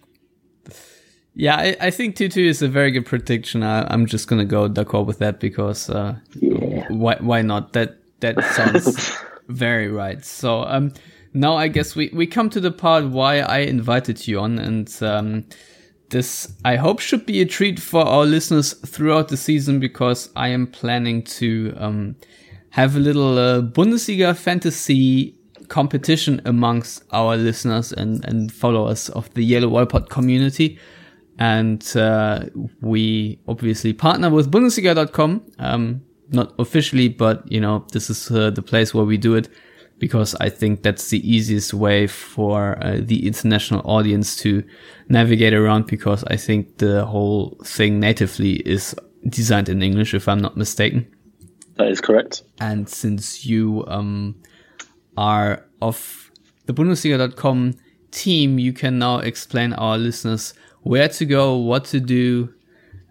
[1.36, 3.62] yeah, I, I think 2 2 is a very good prediction.
[3.62, 6.88] I, am just going to go d'accord with that because uh, yeah.
[6.90, 7.74] why, why not?
[7.74, 9.14] That that sounds
[9.50, 10.24] very right.
[10.24, 10.94] So um,
[11.34, 14.58] now I guess we, we come to the part why I invited you on.
[14.58, 15.46] And um,
[16.10, 20.48] this, I hope, should be a treat for our listeners throughout the season because I
[20.50, 22.16] am planning to um,
[22.70, 25.36] have a little uh, Bundesliga fantasy
[25.68, 30.80] competition amongst our listeners and, and followers of the Yellow Wallpod community
[31.40, 32.46] and uh,
[32.82, 35.46] we obviously partner with Bundesliga.com.
[35.60, 39.50] Um, not officially, but you know, this is uh, the place where we do it
[40.00, 44.64] because I think that's the easiest way for uh, the international audience to
[45.08, 48.96] navigate around because I think the whole thing natively is
[49.28, 51.08] designed in English, if I'm not mistaken.
[51.76, 52.44] That is correct.
[52.60, 54.36] And since you um,
[55.18, 56.32] are of
[56.66, 57.76] the Bundesliga.com
[58.12, 60.54] team, you can now explain our listeners
[60.86, 62.54] where to go, what to do,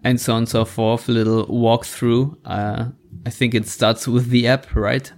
[0.03, 1.09] and so on and so forth.
[1.09, 2.37] A little walkthrough.
[2.45, 2.85] Uh,
[3.25, 5.11] I think it starts with the app, right?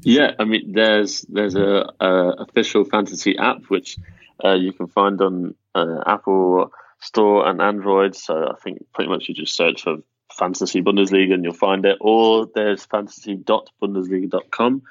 [0.00, 3.98] Yeah, I mean, there's there's a, a official fantasy app which
[4.42, 8.16] uh, you can find on uh, Apple Store and Android.
[8.16, 9.98] So I think pretty much you just search for
[10.32, 14.82] fantasy Bundesliga and you'll find it, or there's fantasy.bundesliga.com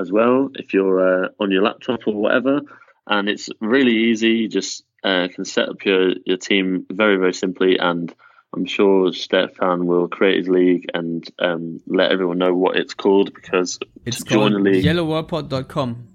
[0.00, 2.62] as well if you're uh, on your laptop or whatever.
[3.06, 4.30] And it's really easy.
[4.30, 7.78] You just uh, can set up your, your team very, very simply.
[7.78, 8.12] And
[8.54, 13.32] I'm sure Stefan will create his league and um, let everyone know what it's called
[13.34, 14.84] because it's to called join the league.
[14.84, 16.08] yellowwallpod.com.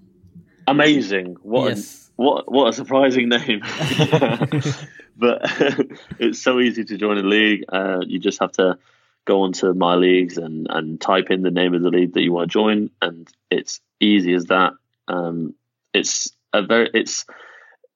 [0.68, 1.38] Amazing.
[1.42, 2.10] What Yes.
[2.18, 3.62] a, what what a surprising name.
[5.18, 5.42] but
[6.20, 7.66] it's so easy to join a league.
[7.70, 8.78] Uh, you just have to
[9.26, 12.32] go onto my leagues and, and type in the name of the league that you
[12.32, 14.74] want to join, and it's easy as that.
[15.08, 15.56] Um,
[15.94, 17.26] it's a very it's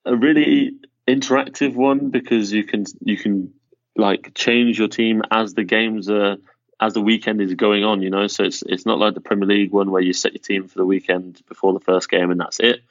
[0.05, 0.73] a really
[1.07, 3.53] interactive one because you can you can
[3.95, 6.37] like change your team as the games are
[6.81, 8.01] as the weekend is going on.
[8.01, 10.41] You know, so it's it's not like the Premier League one where you set your
[10.41, 12.81] team for the weekend before the first game and that's it.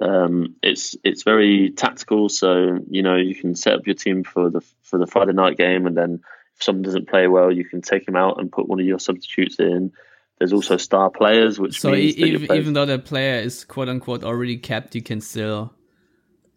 [0.00, 4.48] Um, it's it's very tactical, so you know you can set up your team for
[4.48, 6.20] the for the Friday night game, and then
[6.56, 9.00] if someone doesn't play well, you can take him out and put one of your
[9.00, 9.92] substitutes in.
[10.38, 13.40] There's also star players, which So means e- that even, players- even though the player
[13.40, 15.72] is quote unquote already capped, you can still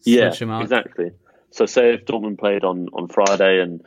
[0.03, 0.61] yeah, switch him out.
[0.63, 1.11] exactly.
[1.51, 3.81] So say if Dortmund played on, on Friday and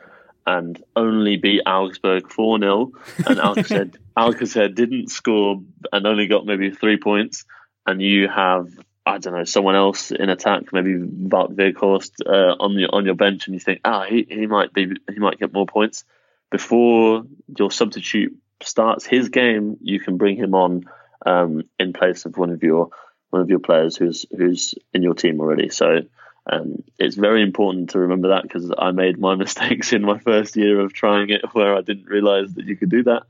[0.47, 2.91] and only beat Augsburg four 0
[3.25, 7.45] and Alcacer Alcacer didn't score and only got maybe three points,
[7.85, 8.67] and you have
[9.07, 13.15] I don't know someone else in attack, maybe Bart Weghorst uh, on your on your
[13.15, 16.05] bench, and you think ah he, he might be he might get more points
[16.51, 17.23] before
[17.57, 20.85] your substitute starts his game, you can bring him on
[21.25, 22.89] um, in place of one of your
[23.35, 25.67] one of your players who's who's in your team already.
[25.67, 26.03] So
[26.47, 30.55] um, it's very important to remember that because I made my mistakes in my first
[30.55, 33.23] year of trying it, where I didn't realize that you could do that.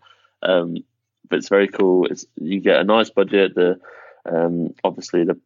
[0.43, 0.77] Um,
[1.27, 2.05] but it's very cool.
[2.05, 3.55] It's you get a nice budget.
[3.55, 3.79] The
[4.31, 5.39] um, obviously the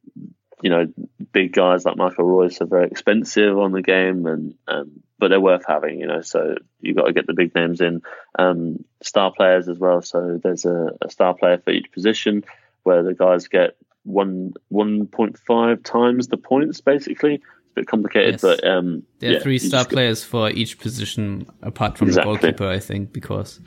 [0.61, 0.91] you know
[1.31, 5.39] big guys like Marco Reus are very expensive on the game, and um, but they're
[5.39, 6.01] worth having.
[6.01, 8.01] You know, so you got to get the big names in.
[8.37, 10.01] Um, star players as well.
[10.01, 12.43] So there's a, a star player for each position,
[12.83, 16.81] where the guys get one one point five times the points.
[16.81, 18.41] Basically, it's a bit complicated, Yes.
[18.41, 22.35] but um, There are yeah, three star players for each position apart from Exactly.
[22.35, 23.59] the goalkeeper, I think, because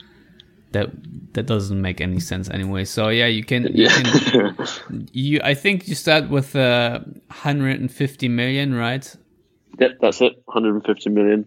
[0.71, 0.89] that
[1.33, 2.83] that doesn't make any sense anyway.
[2.85, 4.55] So yeah, you can you can
[5.13, 9.15] you I think you start with uh, 150 million, right?
[9.79, 10.33] Yep, that's it.
[10.45, 11.45] 150 million.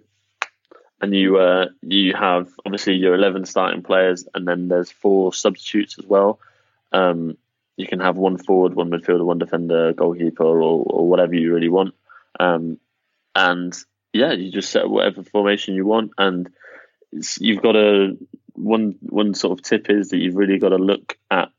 [1.01, 5.99] And you uh, you have obviously your 11 starting players, and then there's four substitutes
[5.99, 6.41] as well.
[6.93, 7.37] Um,
[7.77, 11.69] you can have one forward, one midfielder, one defender, goalkeeper, or, or whatever you really
[11.69, 11.95] want.
[12.41, 12.79] Um,
[13.35, 13.77] and
[14.13, 16.49] yeah, you just set whatever formation you want, and
[17.39, 18.17] you've got a
[18.55, 21.51] one one sort of tip is that you've really got to look at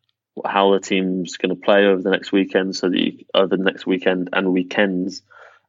[0.45, 3.63] how the team's going to play over the next weekend, so that you, over the
[3.63, 5.21] next weekend and weekends,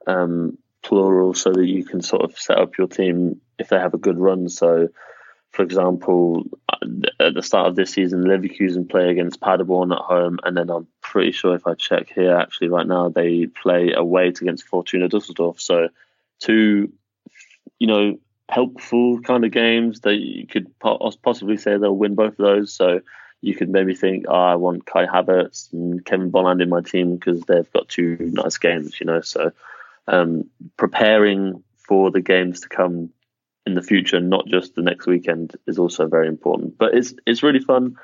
[0.06, 3.94] um, plural, so that you can sort of set up your team if they have
[3.94, 4.48] a good run.
[4.48, 4.88] So,
[5.58, 6.44] for example,
[7.18, 10.86] at the start of this season, Leverkusen play against Paderborn at home, and then I'm
[11.00, 15.60] pretty sure if I check here, actually right now they play away against Fortuna Dusseldorf.
[15.60, 15.88] So,
[16.38, 16.92] two,
[17.80, 22.36] you know, helpful kind of games that you could possibly say they'll win both of
[22.36, 22.72] those.
[22.72, 23.00] So
[23.40, 27.16] you could maybe think, oh, I want Kai Havertz and Kevin Volland in my team
[27.16, 29.22] because they've got two nice games, you know.
[29.22, 29.50] So
[30.06, 33.10] um, preparing for the games to come
[33.68, 36.78] in the future, not just the next weekend, is also very important.
[36.78, 37.96] But it's it's really fun.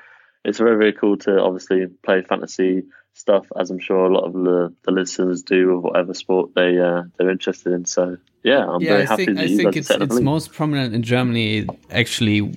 [0.45, 2.83] It's very very cool to obviously play fantasy
[3.15, 6.77] stuff, as I'm sure a lot of the, the listeners do of whatever sport they
[6.77, 7.85] uh, they're interested in.
[7.85, 10.15] So yeah, I'm yeah, very I happy think that I think it's setting up a
[10.15, 11.67] it's most prominent in Germany.
[11.89, 12.53] Actually,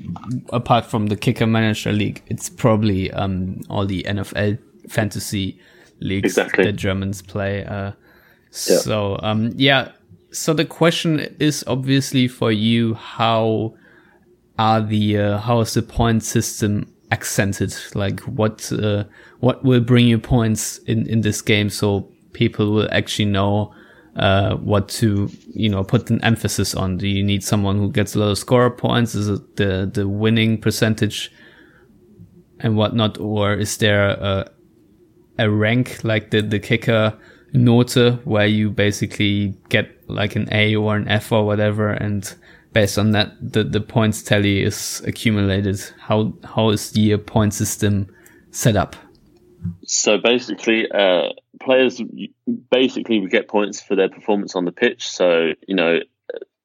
[0.51, 5.59] apart from the Kicker Manager League, it's probably um all the NFL fantasy
[6.01, 6.65] leagues Exactly.
[6.65, 7.65] that Germans play.
[7.65, 7.93] Uh,
[8.51, 9.93] so um yeah,
[10.31, 13.75] so the question is obviously for you how
[14.59, 17.75] are the uh, how is the point system accented?
[17.95, 19.05] Like what uh,
[19.41, 23.73] what will bring you points in in this game so people will actually know
[24.17, 26.99] uh, what to you know put an emphasis on?
[26.99, 29.15] Do you need someone who gets a lot of score points?
[29.15, 31.33] Is it the the winning percentage
[32.61, 33.19] and whatnot?
[33.19, 34.51] Or is there a
[35.39, 37.17] a rank like the the kicker
[37.53, 42.35] note where you basically get like an A or an F or whatever and
[42.73, 48.07] based on that the, the points tally is accumulated how how is the point system
[48.51, 48.97] set up
[49.87, 51.31] So basically, uh,
[51.61, 52.01] players
[52.71, 55.09] basically get points for their performance on the pitch.
[55.09, 55.99] So you know,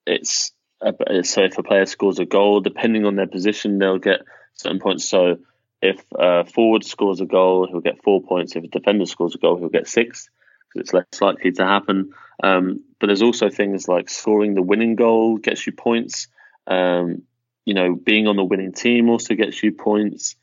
[0.05, 0.91] it's uh,
[1.23, 4.21] so if a player scores a goal, depending on their position, they'll get
[4.55, 5.05] certain points.
[5.05, 5.37] So
[5.81, 8.55] if a forward scores a goal, he'll get four points.
[8.55, 10.29] If a defender scores a goal, he'll get six
[10.73, 12.13] because it's less likely to happen.
[12.41, 16.27] Um, but there's also things like scoring the winning goal gets you points.
[16.67, 17.23] Um,
[17.65, 20.35] you know, being on the winning team also gets you points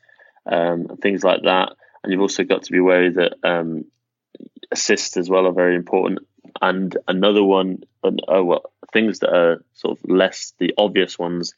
[0.45, 1.73] um, and things like that.
[2.03, 3.85] And you've also got to be wary that um,
[4.71, 6.19] assists as well are very important.
[6.61, 8.11] And another one, uh,
[8.43, 11.53] well, things that are sort of less the obvious ones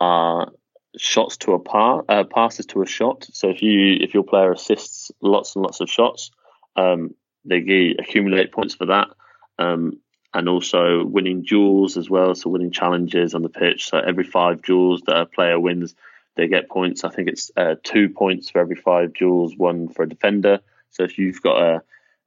[0.00, 0.52] are
[0.96, 3.26] shots to a par, uh, passes to a shot.
[3.32, 6.30] So if you if your player assists lots and lots of shots,
[6.76, 7.14] um,
[7.44, 9.08] they accumulate points for that.
[9.58, 9.98] Um,
[10.34, 13.90] and also winning duels as well, so winning challenges on the pitch.
[13.90, 15.94] So every five duels that a player wins,
[16.36, 17.04] they get points.
[17.04, 20.60] I think it's uh, two points for every five duels, one for a defender.
[20.90, 21.82] So if you've got a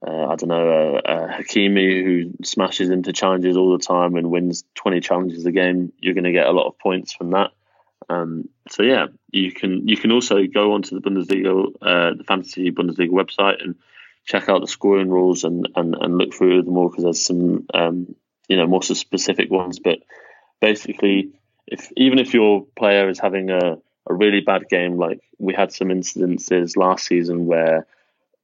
[0.06, 4.64] I don't know, a, a Hakimi who smashes into challenges all the time and wins
[4.76, 7.52] 20 challenges a game, you're going to get a lot of points from that.
[8.08, 12.70] Um, so yeah, you can you can also go onto the Bundesliga, uh, the Fantasy
[12.70, 13.76] Bundesliga website and
[14.26, 17.66] check out the scoring rules and and, and look through them all because there's some
[17.74, 18.16] um,
[18.48, 19.80] you know more specific ones.
[19.80, 20.00] But
[20.60, 21.32] basically,
[21.68, 23.78] if even if your player is having a,
[24.10, 27.88] a really bad game, like we had some incidences last season where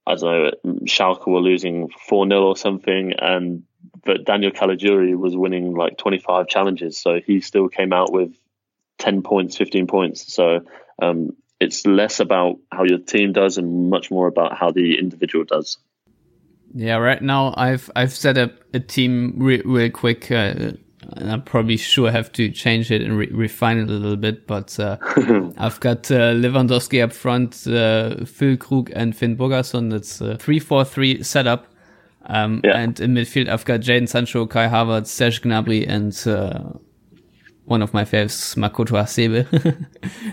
[0.06, 0.22] I don't
[0.64, 3.64] know Schalke were losing four 0 or something, and
[4.04, 8.32] but Daniel Caligiuri was winning like 25 challenges, so he still came out with
[8.98, 10.32] 10 points, 15 points.
[10.32, 10.64] So
[11.00, 15.44] um, it's less about how your team does and much more about how the individual
[15.44, 15.78] does.
[16.74, 20.30] Yeah, right now I've I've set up a team re- real quick.
[20.30, 20.72] Uh,
[21.16, 24.46] and I probably sure have to change it and re- refine it a little bit.
[24.46, 24.98] But uh,
[25.58, 29.90] I've got uh, Lewandowski up front, uh, Phil Krug and Finnbogason.
[29.90, 31.66] That's a three-four-three setup.
[32.26, 32.78] Um, yeah.
[32.78, 36.78] And in midfield, I've got Jadon Sancho, Kai Havertz, Serge Gnabry, and uh,
[37.72, 39.46] one of my favorites, Makoto Hasebe,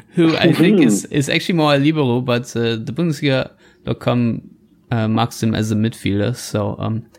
[0.15, 4.41] who I think is, is actually more a libero, but uh, the Bundesliga.com
[4.91, 6.35] uh, marks him as a midfielder.
[6.35, 7.09] So um,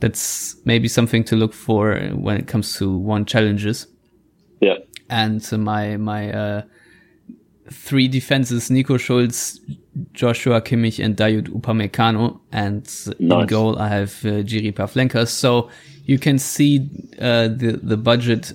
[0.00, 3.86] that's maybe something to look for when it comes to one challenges.
[4.60, 4.78] Yeah.
[5.08, 6.62] And uh, my my uh,
[7.70, 9.60] three defenses: Nico Schulz,
[10.14, 12.40] Joshua Kimmich, and Dayot Upamecano.
[12.50, 12.82] And
[13.20, 13.40] nice.
[13.42, 15.28] in goal, I have uh, Jiri Pavlenka.
[15.28, 15.70] So
[16.06, 16.88] you can see
[17.20, 18.52] uh, the the budget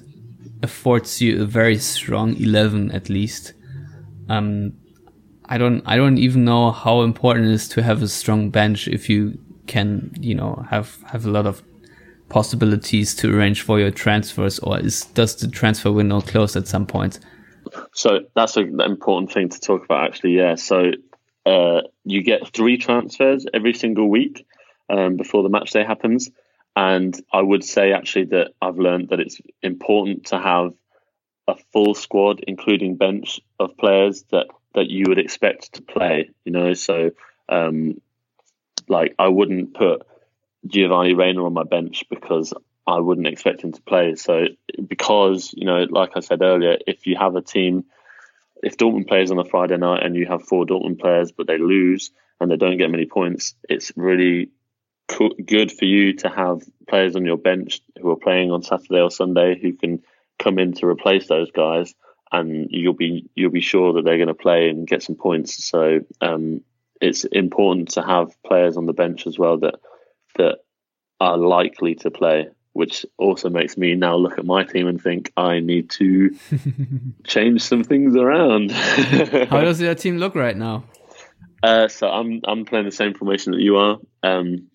[0.61, 3.53] affords you a very strong 11 at least.
[4.27, 4.73] Um,
[5.45, 8.87] I don't, I don't even know how important it is to have a strong bench
[8.87, 11.63] if you can, you know, have, have a lot of
[12.29, 16.85] possibilities to arrange for your transfers or is, does the transfer window close at some
[16.85, 17.19] point?
[17.93, 20.37] So that's an important thing to talk about actually.
[20.37, 20.55] Yeah.
[20.55, 20.91] So,
[21.45, 24.45] uh, you get three transfers every single week,
[24.89, 26.29] um, before the match day happens.
[26.79, 30.71] And I would say actually that I've learned that it's important to have
[31.45, 36.29] a full squad, including bench of players that that you would expect to play.
[36.45, 37.11] You know, so
[37.49, 37.99] um,
[38.87, 40.07] like I wouldn't put
[40.67, 42.53] Giovanni Reyna on my bench because
[42.87, 44.15] I wouldn't expect him to play.
[44.15, 44.45] So
[44.87, 47.83] because you know, like I said earlier, if you have a team,
[48.63, 51.57] if Dortmund plays on a Friday night and you have four Dortmund players but they
[51.57, 54.51] lose and they don't get many points, it's really
[55.45, 59.11] good for you to have players on your bench who are playing on Saturday or
[59.11, 60.01] Sunday who can
[60.37, 61.93] come in to replace those guys,
[62.31, 65.63] and you'll be you'll be sure that they're going to play and get some points.
[65.65, 66.61] So um,
[67.01, 69.75] it's important to have players on the bench as well that
[70.37, 70.59] that
[71.19, 72.49] are likely to play.
[72.73, 76.37] Which also makes me now look at my team and think I need to
[77.27, 78.71] change some things around.
[78.71, 80.85] How does your team look right now?
[81.61, 83.97] Uh, so I'm I'm playing the same formation that you are.
[84.23, 84.68] Um,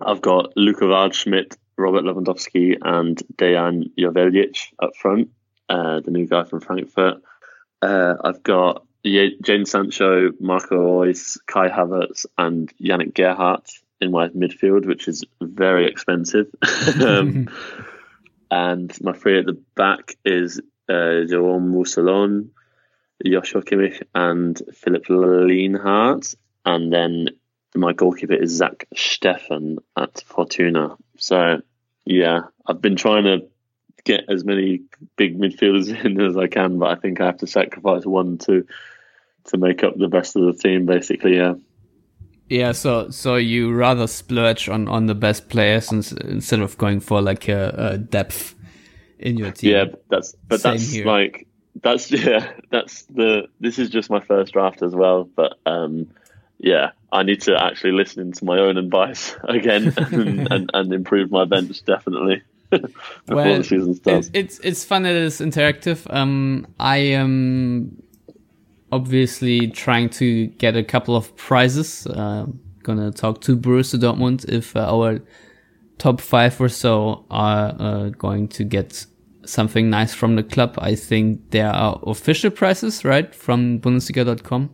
[0.00, 5.30] I've got Luca Waldschmidt, Robert Lewandowski, and Dejan Joveljic up front,
[5.68, 7.22] uh, the new guy from Frankfurt.
[7.80, 13.70] Uh, I've got Jadon Sancho, Marco Reus, Kai Havertz, and Yannick Gerhardt
[14.00, 16.46] in my midfield, which is very expensive.
[17.00, 17.48] um,
[18.50, 22.50] and my three at the back is uh, Jerome Roussillon,
[23.24, 26.34] Joshua Kimmich, and Philipp Lienhart.
[26.66, 27.28] And then
[27.74, 30.96] my goalkeeper is Zach Steffen at Fortuna.
[31.18, 31.60] So
[32.04, 33.46] yeah, I've been trying to
[34.04, 34.82] get as many
[35.16, 38.66] big midfielders in as I can, but I think I have to sacrifice one to
[39.46, 40.86] to make up the best of the team.
[40.86, 41.54] Basically, yeah.
[42.48, 47.22] Yeah, so so you rather splurge on on the best players instead of going for
[47.22, 48.54] like a, a depth
[49.18, 49.72] in your team.
[49.72, 51.06] Yeah, that's but Same that's here.
[51.06, 51.48] like
[51.82, 56.08] that's yeah that's the this is just my first draft as well, but um
[56.58, 61.30] yeah, I need to actually listen to my own advice again and, and, and improve
[61.30, 62.42] my bench definitely.
[62.70, 62.90] before
[63.28, 64.30] well, the season starts.
[64.32, 66.12] It's it's fun that it's interactive.
[66.12, 68.02] Um, I am
[68.90, 72.06] obviously trying to get a couple of prizes.
[72.06, 72.46] Uh,
[72.82, 75.20] gonna talk to Borussia Dortmund if uh, our
[75.98, 79.06] top five or so are uh, going to get
[79.44, 84.70] something nice from the club, I think there are official prices, right, from Bundesliga.com.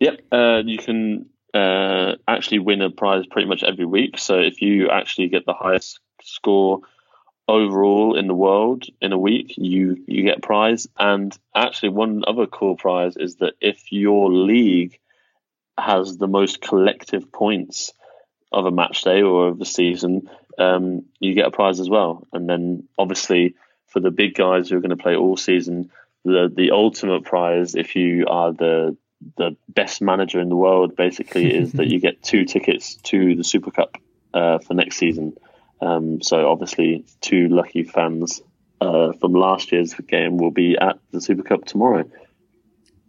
[0.00, 1.26] Yep, uh, you can
[1.56, 4.18] uh, actually win a prize pretty much every week.
[4.18, 6.80] So if you actually get the highest score
[7.48, 10.86] overall in the world in a week, you you get a prize.
[10.98, 14.98] And actually, one other cool prize is that if your league
[15.78, 17.92] has the most collective points
[18.52, 22.26] of a match day or of the season, um, you get a prize as well.
[22.32, 23.54] And then obviously
[23.86, 25.90] for the big guys who are going to play all season,
[26.24, 28.96] the the ultimate prize, if you are the
[29.36, 33.44] the best manager in the world, basically, is that you get two tickets to the
[33.44, 33.96] Super Cup
[34.34, 35.34] uh, for next season.
[35.80, 38.42] Um, so obviously, two lucky fans
[38.80, 42.04] uh, from last year's game will be at the Super Cup tomorrow.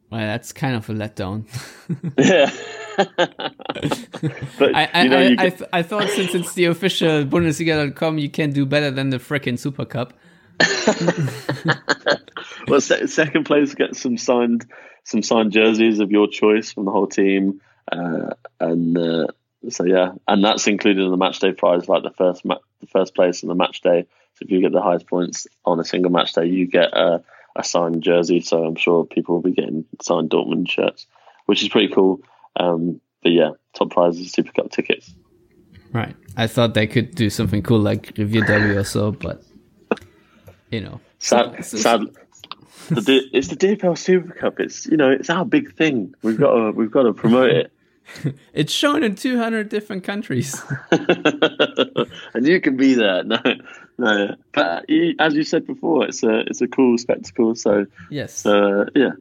[0.10, 1.46] Well, that's kind of a letdown.
[2.18, 2.50] yeah.
[4.58, 5.62] but I you know, I, get...
[5.74, 9.86] I, thought since it's the official Bundesliga.com, you can do better than the freaking Super
[9.86, 10.14] Cup.
[12.68, 14.66] well, se- second place gets some signed
[15.08, 19.28] some signed jerseys of your choice from the whole team, uh, and uh,
[19.70, 22.88] so yeah, and that's included in the match day prize, like the first ma- the
[22.88, 24.06] first place in the match day.
[24.34, 27.24] So if you get the highest points on a single match day, you get a,
[27.56, 28.42] a signed jersey.
[28.42, 31.08] So I'm sure people will be getting signed Dortmund shirts,
[31.46, 32.20] which is pretty cool.
[32.58, 35.14] Um, but yeah, top prize is Super Cup tickets.
[35.94, 36.16] Right.
[36.36, 39.42] I thought they could do something cool like Review W or so, but
[40.70, 42.02] you know, sad, sad,
[42.90, 44.60] the, it's the DFL Super Cup.
[44.60, 46.14] It's you know it's our big thing.
[46.22, 47.72] We've got to we've got to promote it.
[48.54, 50.62] it's shown in 200 different countries,
[50.92, 53.24] and you can be there.
[53.24, 53.42] No,
[53.98, 54.36] no.
[54.54, 54.86] But
[55.20, 57.56] as you said before, it's a it's a cool spectacle.
[57.56, 59.12] So yes, uh, yeah.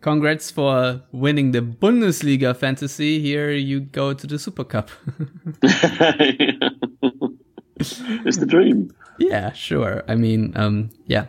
[0.00, 3.20] Congrats for winning the Bundesliga fantasy.
[3.20, 4.90] Here you go to the Super Cup.
[5.62, 6.58] it's
[8.38, 8.92] the dream.
[9.18, 10.02] Yeah, sure.
[10.08, 11.26] I mean, um, yeah,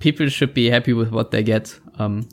[0.00, 1.78] people should be happy with what they get.
[1.98, 2.28] Um,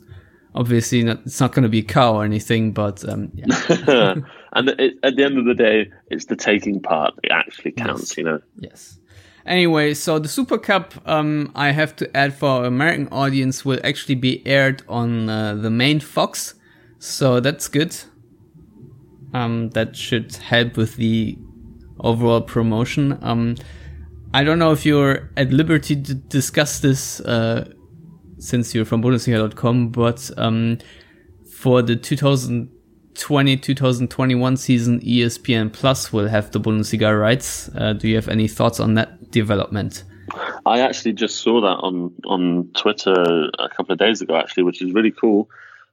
[0.54, 3.46] obviously, not, it's not going to be a cow or anything, but um, yeah.
[4.52, 8.10] and it, at the end of the day, it's the taking part that actually counts.
[8.10, 8.18] Yes.
[8.18, 8.40] You know.
[8.58, 8.98] Yes.
[9.46, 13.80] Anyway, so the Super Cup, um, I have to add for our American audience, will
[13.82, 16.54] actually be aired on uh, the main Fox,
[16.98, 17.96] so that's good.
[19.32, 21.38] Um, that should help with the
[22.00, 23.18] overall promotion.
[23.22, 23.56] Um,
[24.34, 27.72] I don't know if you're at liberty to discuss this uh,
[28.38, 30.76] since you're from Bundesliga.com, but um,
[31.50, 37.70] for the 2020-2021 season, ESPN Plus will have the Bundesliga rights.
[37.74, 40.04] Uh, do you have any thoughts on that development?
[40.66, 44.82] I actually just saw that on on Twitter a couple of days ago, actually, which
[44.82, 45.48] is really cool.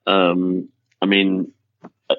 [0.06, 0.68] Um,
[1.02, 1.54] I mean,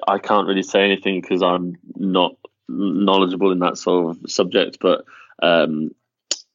[0.07, 2.35] I can't really say anything because I'm not
[2.67, 5.05] knowledgeable in that sort of subject, but
[5.43, 5.91] um,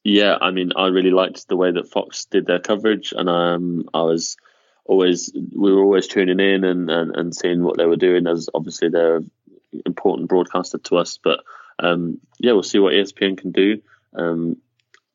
[0.03, 3.89] yeah, I mean, I really liked the way that Fox did their coverage, and um,
[3.93, 4.37] I was
[4.85, 8.27] always we were always tuning in and, and, and seeing what they were doing.
[8.27, 9.31] As obviously they're an
[9.85, 11.43] important broadcaster to us, but
[11.79, 13.81] um, yeah, we'll see what ESPN can do.
[14.13, 14.57] Um,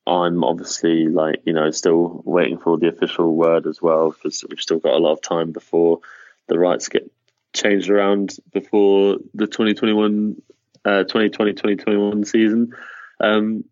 [0.07, 4.61] I'm obviously like you know still waiting for the official word as well because we've
[4.61, 6.01] still got a lot of time before
[6.47, 7.11] the rights get
[7.53, 10.41] changed around before the 2021
[10.87, 12.75] uh, 2020 2021 season.
[13.21, 13.65] Um,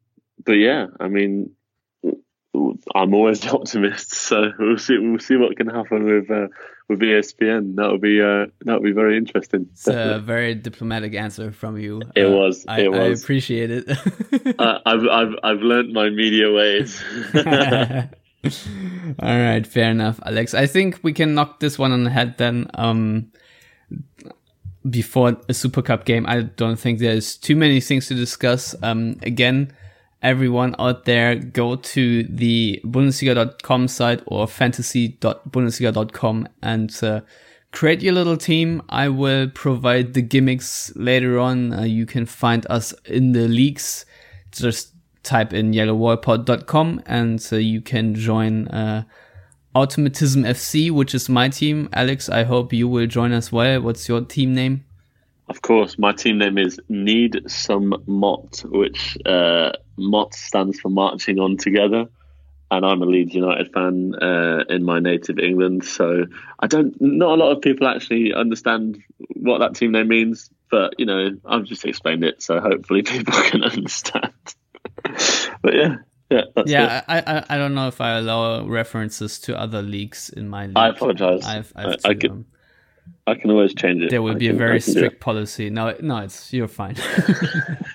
[0.47, 1.51] but yeah, I mean,
[2.94, 4.99] I'm always the optimist, so we'll see.
[4.99, 6.49] We'll see what can happen with uh,
[6.88, 7.76] with ESPN.
[7.76, 9.68] That'll be uh, that'll be very interesting.
[9.72, 12.03] It's a very diplomatic answer from you.
[12.14, 12.64] It uh, was.
[12.66, 13.20] I, it was.
[13.20, 13.90] I appreciate it.
[14.59, 17.03] uh, I've I've I've learned my media ways.
[19.18, 20.55] All right, fair enough, Alex.
[20.55, 22.70] I think we can knock this one on the head then.
[22.74, 23.32] Um,
[24.88, 28.72] before a Super Cup game, I don't think there's too many things to discuss.
[28.84, 29.72] Um, again
[30.23, 37.21] everyone out there go to the Bundesliga.com site or fantasy.bundesliga.com and uh,
[37.73, 38.83] create your little team.
[38.89, 41.73] I will provide the gimmicks later on.
[41.73, 44.07] Uh, you can find us in the leagues.
[44.51, 44.93] Just
[45.23, 49.05] type in yellowwallpod.com and uh, you can join uh,
[49.75, 51.91] Automatism FC, which is my team.
[51.93, 53.83] Alex, I hope you will join as well.
[53.83, 54.85] What's your team name?
[55.49, 59.19] Of course, my team name is Need Some Mott, which
[59.97, 62.07] Mott stands for Marching On Together.
[62.68, 66.24] And I'm a Leeds United fan uh, in my native England, so
[66.59, 67.01] I don't.
[67.01, 69.01] Not a lot of people actually understand
[69.36, 73.34] what that team name means, but you know, I've just explained it, so hopefully people
[73.34, 74.32] can understand.
[75.62, 75.97] but yeah,
[76.30, 77.05] yeah, yeah.
[77.07, 80.76] I, I, I don't know if I allow references to other leagues in my league.
[80.76, 81.47] I apologize.
[81.47, 82.47] I've, I've I, I could, um,
[83.28, 84.11] I can always change it.
[84.11, 85.70] There will I be can, a very strict policy.
[85.70, 86.97] No, no, it's you're fine.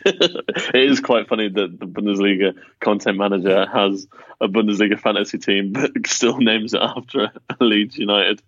[0.73, 4.07] it is quite funny that the Bundesliga content manager has
[4.39, 8.41] a Bundesliga fantasy team, but still names it after Leeds United.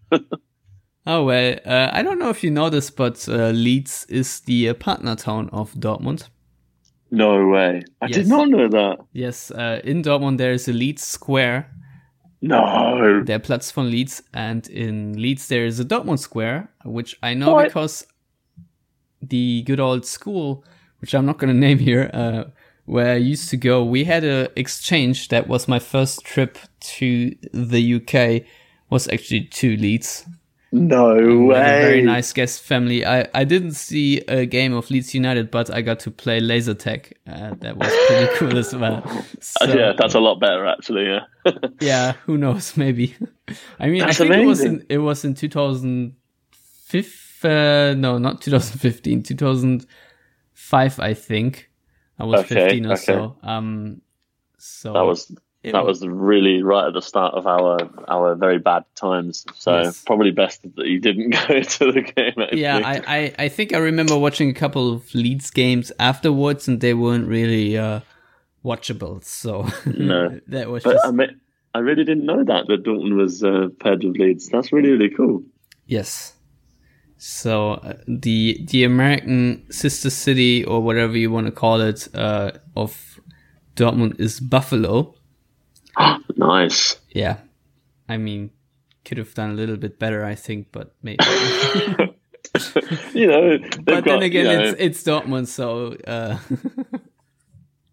[1.06, 4.70] oh well, uh, I don't know if you know this, but uh, Leeds is the
[4.70, 6.30] uh, partner town of Dortmund.
[7.12, 7.84] No way!
[8.02, 8.16] I yes.
[8.16, 8.98] did not know that.
[9.14, 11.70] Yes, uh, in Dortmund there is a Leeds Square.
[12.42, 17.36] No, there Platz von Leeds, and in Leeds there is a Dortmund Square, which I
[17.36, 17.66] know what?
[17.66, 18.06] because
[19.22, 20.66] the good old school
[21.04, 22.46] which I'm not going to name here, uh,
[22.86, 25.28] where I used to go, we had an exchange.
[25.28, 26.58] That was my first trip
[26.98, 28.44] to the UK.
[28.90, 30.26] Was actually to Leeds.
[30.72, 31.16] No
[31.48, 31.60] way.
[31.60, 33.06] A very nice guest family.
[33.06, 36.74] I, I didn't see a game of Leeds United, but I got to play laser
[36.74, 37.14] tag.
[37.28, 39.04] Uh, that was pretty cool as well.
[39.40, 41.06] So, yeah, that's a lot better actually.
[41.06, 41.26] Yeah.
[41.82, 42.14] yeah.
[42.26, 42.78] Who knows?
[42.78, 43.16] Maybe.
[43.80, 44.46] I mean, that's I think amazing.
[44.46, 47.46] it was in it was in 2005.
[47.46, 49.24] Uh, no, not 2015.
[49.24, 49.86] 2000
[50.64, 51.70] five, I think.
[52.18, 53.02] I was okay, 15 or okay.
[53.02, 53.36] so.
[53.44, 54.02] Um,
[54.58, 58.60] so that was that was, was really right at the start of our our very
[58.60, 59.46] bad times.
[59.56, 60.04] So yes.
[60.04, 62.34] probably best that you didn't go to the game.
[62.38, 62.62] Actually.
[62.62, 66.80] Yeah, I, I, I think I remember watching a couple of Leeds games afterwards, and
[66.80, 68.00] they weren't really uh,
[68.64, 69.24] watchable.
[69.24, 70.84] So no, that was.
[70.84, 71.06] But just...
[71.06, 71.42] I, mean,
[71.74, 74.48] I really didn't know that that Dortmund was uh, paired with Leeds.
[74.50, 75.44] That's really really cool.
[75.88, 76.34] Yes.
[77.26, 82.52] So uh, the the American sister city or whatever you want to call it uh,
[82.76, 83.22] of
[83.78, 85.16] Dortmund is Buffalo.
[86.36, 86.98] nice.
[87.12, 87.38] Yeah,
[88.10, 88.52] I mean,
[89.06, 91.24] could have done a little bit better, I think, but maybe.
[93.14, 95.96] you know, but got, then again, you know, it's it's Dortmund, so.
[96.06, 96.40] Uh,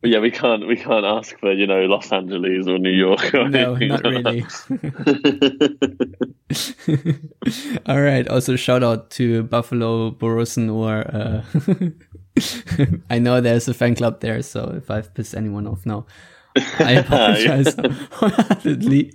[0.03, 3.35] yeah, we can't we can't ask for you know Los Angeles or New York.
[3.35, 4.45] Or no, not really.
[7.87, 8.27] All right.
[8.29, 11.43] Also, shout out to Buffalo Borussen or uh,
[13.11, 16.07] I know there's a fan club there, so if I've pissed anyone off now,
[16.79, 17.77] I apologize
[18.13, 19.13] wholeheartedly.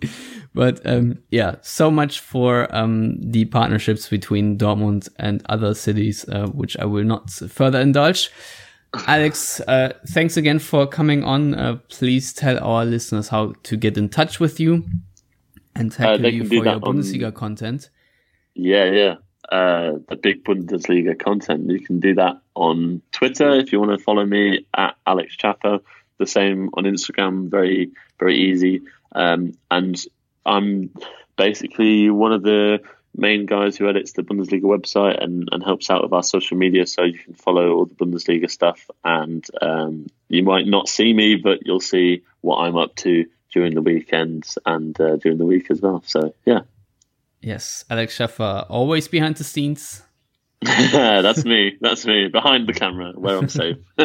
[0.54, 6.48] But um, yeah, so much for um, the partnerships between Dortmund and other cities, uh,
[6.48, 8.30] which I will not further indulge.
[9.08, 11.54] Alex, uh, thanks again for coming on.
[11.54, 14.86] Uh, please tell our listeners how to get in touch with you
[15.76, 17.90] and tackle uh, you for your Bundesliga content.
[18.54, 19.16] Yeah, yeah.
[19.52, 21.70] Uh, the big Bundesliga content.
[21.70, 25.80] You can do that on Twitter if you want to follow me at Alex Schaffer.
[26.18, 27.50] The same on Instagram.
[27.50, 28.82] Very, very easy.
[29.14, 30.04] Um, and
[30.46, 30.90] I'm
[31.36, 32.80] basically one of the
[33.18, 36.86] main guys who edits the Bundesliga website and, and helps out with our social media.
[36.86, 41.36] So you can follow all the Bundesliga stuff, and um, you might not see me,
[41.36, 45.72] but you'll see what I'm up to during the weekends and uh, during the week
[45.72, 46.04] as well.
[46.06, 46.62] So yeah.
[47.42, 50.02] Yes, Alex Schaffer, always behind the scenes.
[50.62, 51.78] That's me.
[51.80, 53.78] That's me behind the camera where I'm safe.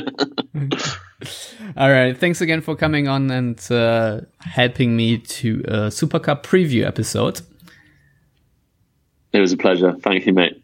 [1.76, 2.16] All right.
[2.16, 7.40] Thanks again for coming on and uh, helping me to a Super Cup preview episode.
[9.32, 9.94] It was a pleasure.
[10.02, 10.62] Thank you, mate.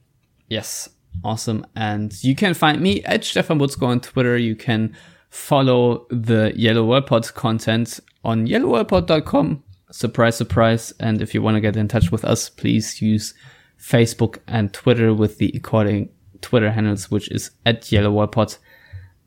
[0.49, 0.89] Yes.
[1.25, 1.67] Awesome.
[1.75, 4.37] And you can find me at Stefan Buczko on Twitter.
[4.37, 4.95] You can
[5.31, 9.63] follow the Yellow Wall Pod content on yellowwallpod.com.
[9.91, 10.93] Surprise, surprise.
[11.01, 13.35] And if you want to get in touch with us, please use
[13.81, 16.11] Facebook and Twitter with the according
[16.41, 18.59] Twitter handles, which is at yellowwordpod.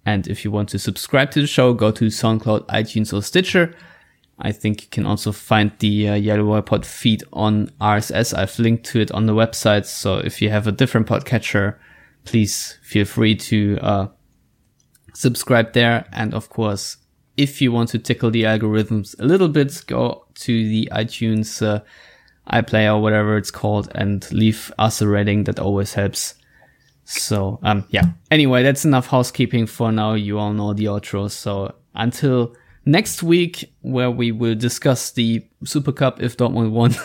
[0.05, 3.75] And if you want to subscribe to the show, go to SoundCloud, iTunes, or Stitcher.
[4.41, 8.37] I think you can also find the uh, Yellow Pod feed on RSS.
[8.37, 9.85] I've linked to it on the website.
[9.85, 11.75] So if you have a different podcatcher,
[12.23, 14.07] please feel free to uh,
[15.13, 16.05] subscribe there.
[16.13, 16.97] And of course,
[17.35, 21.81] if you want to tickle the algorithms a little bit, go to the iTunes uh,
[22.51, 25.43] iPlayer or whatever it's called and leave us a rating.
[25.43, 26.35] That always helps.
[27.03, 28.05] So, um, yeah.
[28.31, 30.13] Anyway, that's enough housekeeping for now.
[30.13, 31.29] You all know the outro.
[31.29, 32.55] So until
[32.85, 36.95] next week where we will discuss the Super Cup if Dortmund won.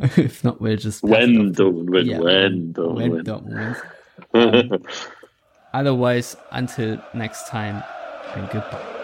[0.16, 2.06] if not, we'll just when Dortmund win.
[2.06, 3.24] Yeah, when Dortmund when win.
[3.24, 3.76] Dortmund wins.
[4.34, 4.82] Um,
[5.74, 7.82] otherwise, until next time,
[8.34, 9.01] and goodbye.